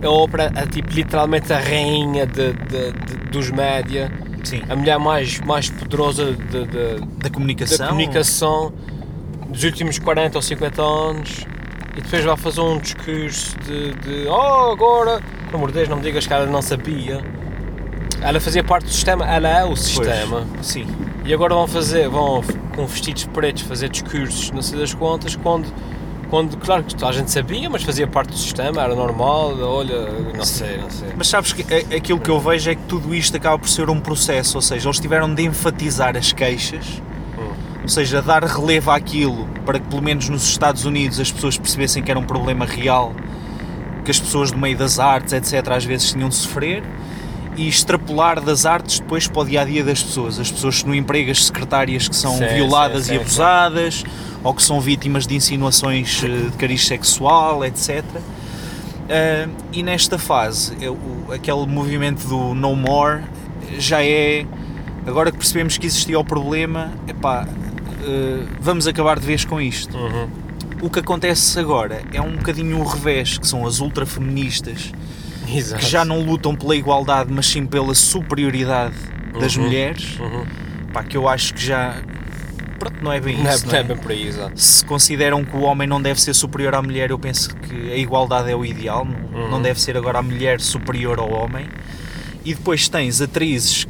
[0.01, 4.11] que a Oprah é tipo literalmente a rainha de, de- de- dos média,
[4.43, 4.63] sim.
[4.71, 7.79] a mulher mais, mais poderosa de, de- Da comunicação.
[7.79, 8.73] da comunicação
[9.49, 11.45] dos últimos 40 ou 50 anos
[11.95, 15.97] e depois vai fazer um discurso de, de oh agora, pelo amor de Deus, não
[15.99, 17.21] me digas que ela não sabia.
[18.23, 20.47] Ela fazia parte do sistema, ela é o Pois, sistema.
[20.63, 20.87] Sim.
[21.25, 22.43] E agora vão fazer, vão
[22.75, 25.67] com vestidos pretos fazer discursos, não sei das contas, quando,
[26.31, 30.45] quando claro que a gente sabia, mas fazia parte do sistema, era normal, olha, não
[30.45, 31.09] sei, não sei.
[31.17, 31.63] Mas sabes que
[31.95, 34.89] aquilo que eu vejo é que tudo isto acaba por ser um processo, ou seja,
[34.89, 37.03] eles tiveram de enfatizar as queixas,
[37.83, 42.03] ou seja, dar relevo àquilo para que pelo menos nos Estados Unidos as pessoas percebessem
[42.03, 43.13] que era um problema real,
[44.05, 46.83] que as pessoas do meio das artes, etc, às vezes tinham de sofrer
[47.57, 50.95] e extrapolar das artes depois para o dia a dia das pessoas, as pessoas no
[50.95, 54.05] emprego, as secretárias que são Sim, violadas sim, e sim, abusadas,
[54.43, 58.03] ou que são vítimas de insinuações eh, de cariz sexual, etc.
[59.09, 63.23] Ah, e nesta fase, eu- o- aquele movimento do No More
[63.79, 64.47] já é.
[65.07, 69.97] Agora que percebemos que existia o problema, epá, ah, vamos acabar de vez com isto.
[69.97, 70.29] Uhum.
[70.81, 74.91] O que acontece agora é um bocadinho o revés, que são as ultrafeministas,
[75.49, 75.83] Exato.
[75.85, 78.95] que já não lutam pela igualdade, mas sim pela superioridade
[79.41, 79.65] das Uhum.
[79.65, 80.45] mulheres, Uhum.
[80.93, 81.97] pá, que eu acho que já.
[82.79, 83.65] Pronto, não é bem Não é, isso.
[83.67, 83.85] não não é é?
[83.85, 84.61] bem por aí, exato.
[84.61, 87.97] se consideram que o homem não deve ser superior à mulher, eu penso que a
[87.97, 89.51] igualdade é o ideal, não, Uhum.
[89.51, 91.69] não deve ser agora a mulher superior ao homem.
[92.45, 93.87] E depois tens atrizes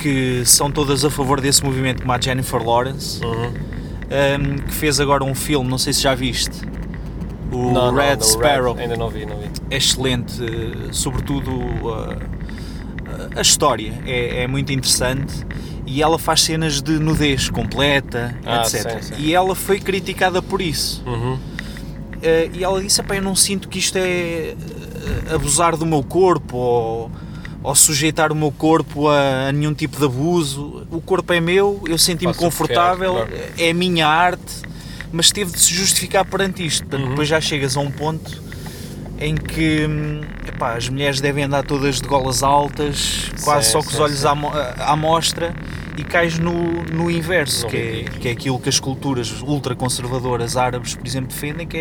[0.00, 3.52] que são todas a favor desse movimento, como a Jennifer Lawrence, Uhum.
[3.52, 6.60] um, que fez agora um filme, não sei se já viste,
[7.52, 8.76] o Não, não, Red do Sparrow.
[8.78, 9.46] ainda não vi, não vi.
[9.70, 12.16] É excelente, eh, sobretudo uh,
[13.36, 15.34] a história é, é muito interessante
[15.86, 19.02] e ela faz cenas de nudez completa, Ah, etc.
[19.02, 19.22] sim, sim.
[19.22, 21.02] E ela foi criticada por isso.
[21.06, 21.38] Uhum.
[22.22, 24.54] Eh, e ela disse: "Epá, Eu não sinto que isto é eh,
[25.34, 27.10] abusar do meu corpo ou,
[27.62, 30.86] ou sujeitar o meu corpo a, a nenhum tipo de abuso.
[30.90, 33.42] O corpo é meu, eu senti-me confortável, quero, claro.
[33.58, 34.62] é a minha arte,
[35.16, 36.82] mas teve de se justificar perante isto.
[36.82, 37.08] Portanto, Uhum.
[37.10, 38.42] depois já chegas a um ponto
[39.18, 39.86] em que
[40.46, 44.02] epá, as mulheres devem andar todas de golas altas, quase Sim, só com os sim,
[44.02, 44.32] olhos à,
[44.78, 45.54] à mostra.
[45.96, 46.52] E cais no,
[46.92, 51.66] no inverso, que é, que é aquilo que as culturas ultraconservadoras árabes, por exemplo, defendem,
[51.66, 51.76] que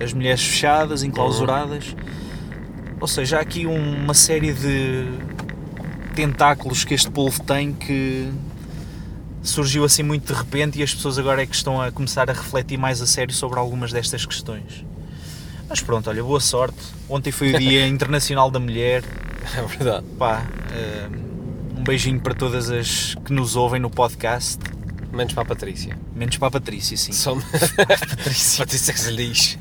[0.00, 1.94] é as mulheres fechadas, enclausuradas.
[2.98, 5.06] Ou seja, há aqui um- uma série de
[6.14, 8.30] tentáculos que este povo tem que
[9.44, 12.32] surgiu assim muito de repente e as pessoas agora é que estão a começar a
[12.32, 14.84] refletir mais a sério sobre algumas destas questões.
[15.68, 16.76] Mas pronto, olha, boa sorte.
[17.08, 19.04] Ontem foi o Dia Internacional da Mulher.
[19.56, 20.04] É verdade.
[20.18, 21.08] Pá, eh,
[21.78, 24.58] um beijinho para todas as que nos ouvem no podcast.
[25.12, 25.96] Menos para a Patrícia.
[26.14, 27.12] Menos para a Patrícia, sim.
[27.12, 27.34] Só
[28.16, 28.64] Patrícia.
[28.64, 29.58] Patrícia que se lixe.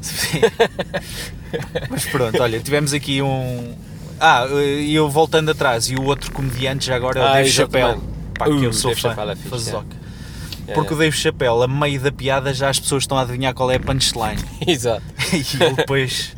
[1.89, 3.75] Mas pronto, olha, tivemos aqui um.
[4.19, 7.49] Ah, eu voltando atrás, e o outro comediante já agora é o Ah, Dave.
[7.51, 7.99] Chappelle.
[8.37, 9.09] Pá, que Uh, eu sou Dave fã.
[9.09, 9.97] Chappelle é fixe, fazoca.
[10.67, 13.53] É, Porque o Dave Chappelle, a meio da piada, já as pessoas estão a adivinhar
[13.53, 14.41] qual é a punchline.
[14.65, 15.03] Exato.
[15.33, 16.33] e ele depois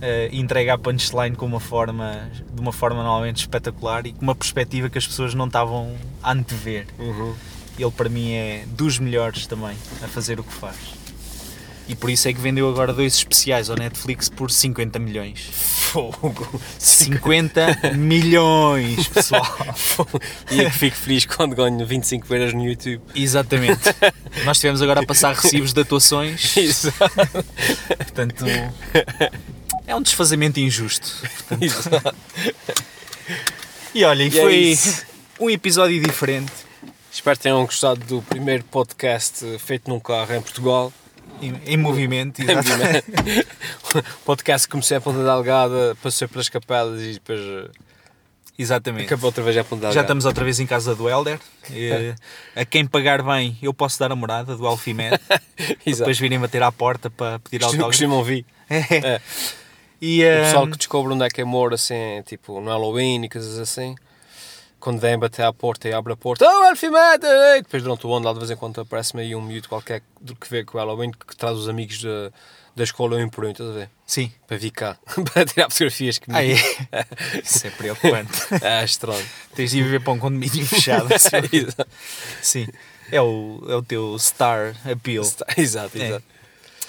[0.00, 4.34] eh, entrega a punchline com uma forma, de uma forma normalmente espetacular e com uma
[4.34, 6.86] perspectiva que as pessoas não estavam a antever.
[6.98, 7.34] Uhum.
[7.78, 10.76] Ele para mim é dos melhores também a fazer o que faz.
[11.86, 15.40] E por isso é que vendeu agora dois especiais ao Netflix por 50 milhões.
[15.50, 16.48] Fogo.
[16.78, 19.46] 50 milhões, pessoal!
[20.50, 23.02] E é que fico feliz quando ganho 25 euros no YouTube.
[23.14, 23.82] Exatamente.
[24.44, 27.44] Nós estivemos agora a passar recibos de atuações, Exato.
[27.98, 28.44] portanto
[29.86, 31.06] é um desfazamento injusto.
[31.60, 32.14] Exato.
[33.94, 35.04] E olha, E é foi isso.
[35.38, 36.50] um episódio diferente.
[37.12, 40.92] Espero que tenham gostado do primeiro podcast feito num carro em Portugal.
[41.42, 42.40] Em, em movimento,
[44.24, 47.70] podcast que comecei a Ponta Delgada, passei pelas capelas e depois eh,
[48.58, 49.04] exatamente.
[49.06, 49.94] acabou outra vez a Ponta Delgada.
[49.94, 51.38] Já estamos outra vez em casa do Helder.
[51.70, 52.14] Eh,
[52.56, 55.18] A quem pagar bem, eu posso dar a morada do Alfimed.
[55.84, 57.90] Depois virem bater à porta para pedir autógrafo.
[57.90, 58.46] costumam vir.
[58.70, 58.78] É.
[59.14, 59.20] É.
[60.00, 63.28] E, O pessoal que descobre onde é que é moro, assim, tipo, no Halloween e
[63.28, 63.94] coisas assim,
[64.84, 67.24] quando vem bater à porta e abre a porta, oh, Alfimete!
[67.24, 70.02] E depois durante o ano, lá de vez em quando aparece-me aí um miúdo qualquer
[70.20, 72.30] do que vê com o Halloween que traz os amigos da,
[72.76, 73.90] da escola por um, estás a ver?
[74.04, 74.30] Sim.
[74.46, 74.98] Para vir cá,
[75.32, 76.38] para tirar fotografias comigo.
[76.92, 77.06] Ah, é.
[77.42, 78.30] Isso é preocupante.
[78.62, 79.26] É estranho.
[79.54, 81.08] Tens de viver para um condomínio fechado.
[81.14, 81.28] assim.
[81.50, 81.90] Exato.
[82.42, 82.68] Sim.
[83.10, 85.24] É o, é o teu star appeal.
[85.56, 86.08] Exato, É.
[86.08, 86.24] exato.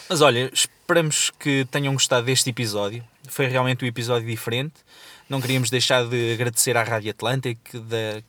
[0.09, 3.01] Mas olha, esperamos que tenham gostado deste episódio.
[3.29, 4.73] Foi realmente um episódio diferente.
[5.28, 7.80] Não queríamos deixar de agradecer à Rádio Atlântica que,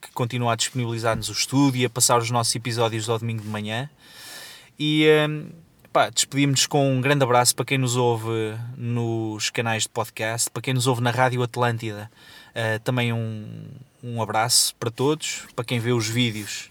[0.01, 3.49] que continua a disponibilizar-nos o estúdio e a passar os nossos episódios ao domingo de
[3.49, 3.91] manhã.
[4.79, 5.07] E
[5.93, 10.63] pá, despedimos-nos com um grande abraço para quem nos ouve nos canais de podcast, para
[10.63, 12.11] quem nos ouve na Rádio Atlântida.
[12.55, 13.67] eh, também um,
[14.03, 15.43] um abraço para todos.
[15.55, 16.71] Para quem vê os vídeos,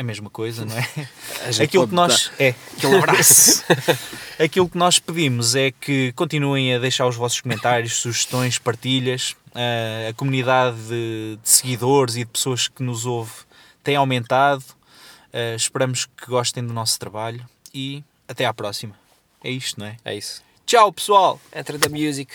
[0.00, 0.88] a mesma coisa, não é?
[1.62, 2.30] Aquilo que nós.
[2.38, 3.64] É, aquele abraço.
[4.42, 9.36] Aquilo que nós pedimos é que continuem a deixar os vossos comentários, sugestões, partilhas.
[9.54, 13.32] Ah, a comunidade de, de seguidores e de pessoas que nos ouve
[13.84, 14.64] tem aumentado.
[15.32, 18.94] Ah, esperamos que gostem do nosso trabalho e até à próxima.
[19.42, 19.96] É isto, não é?
[20.04, 20.42] É isso.
[20.66, 21.40] Tchau, pessoal!
[21.54, 22.32] Enter the music.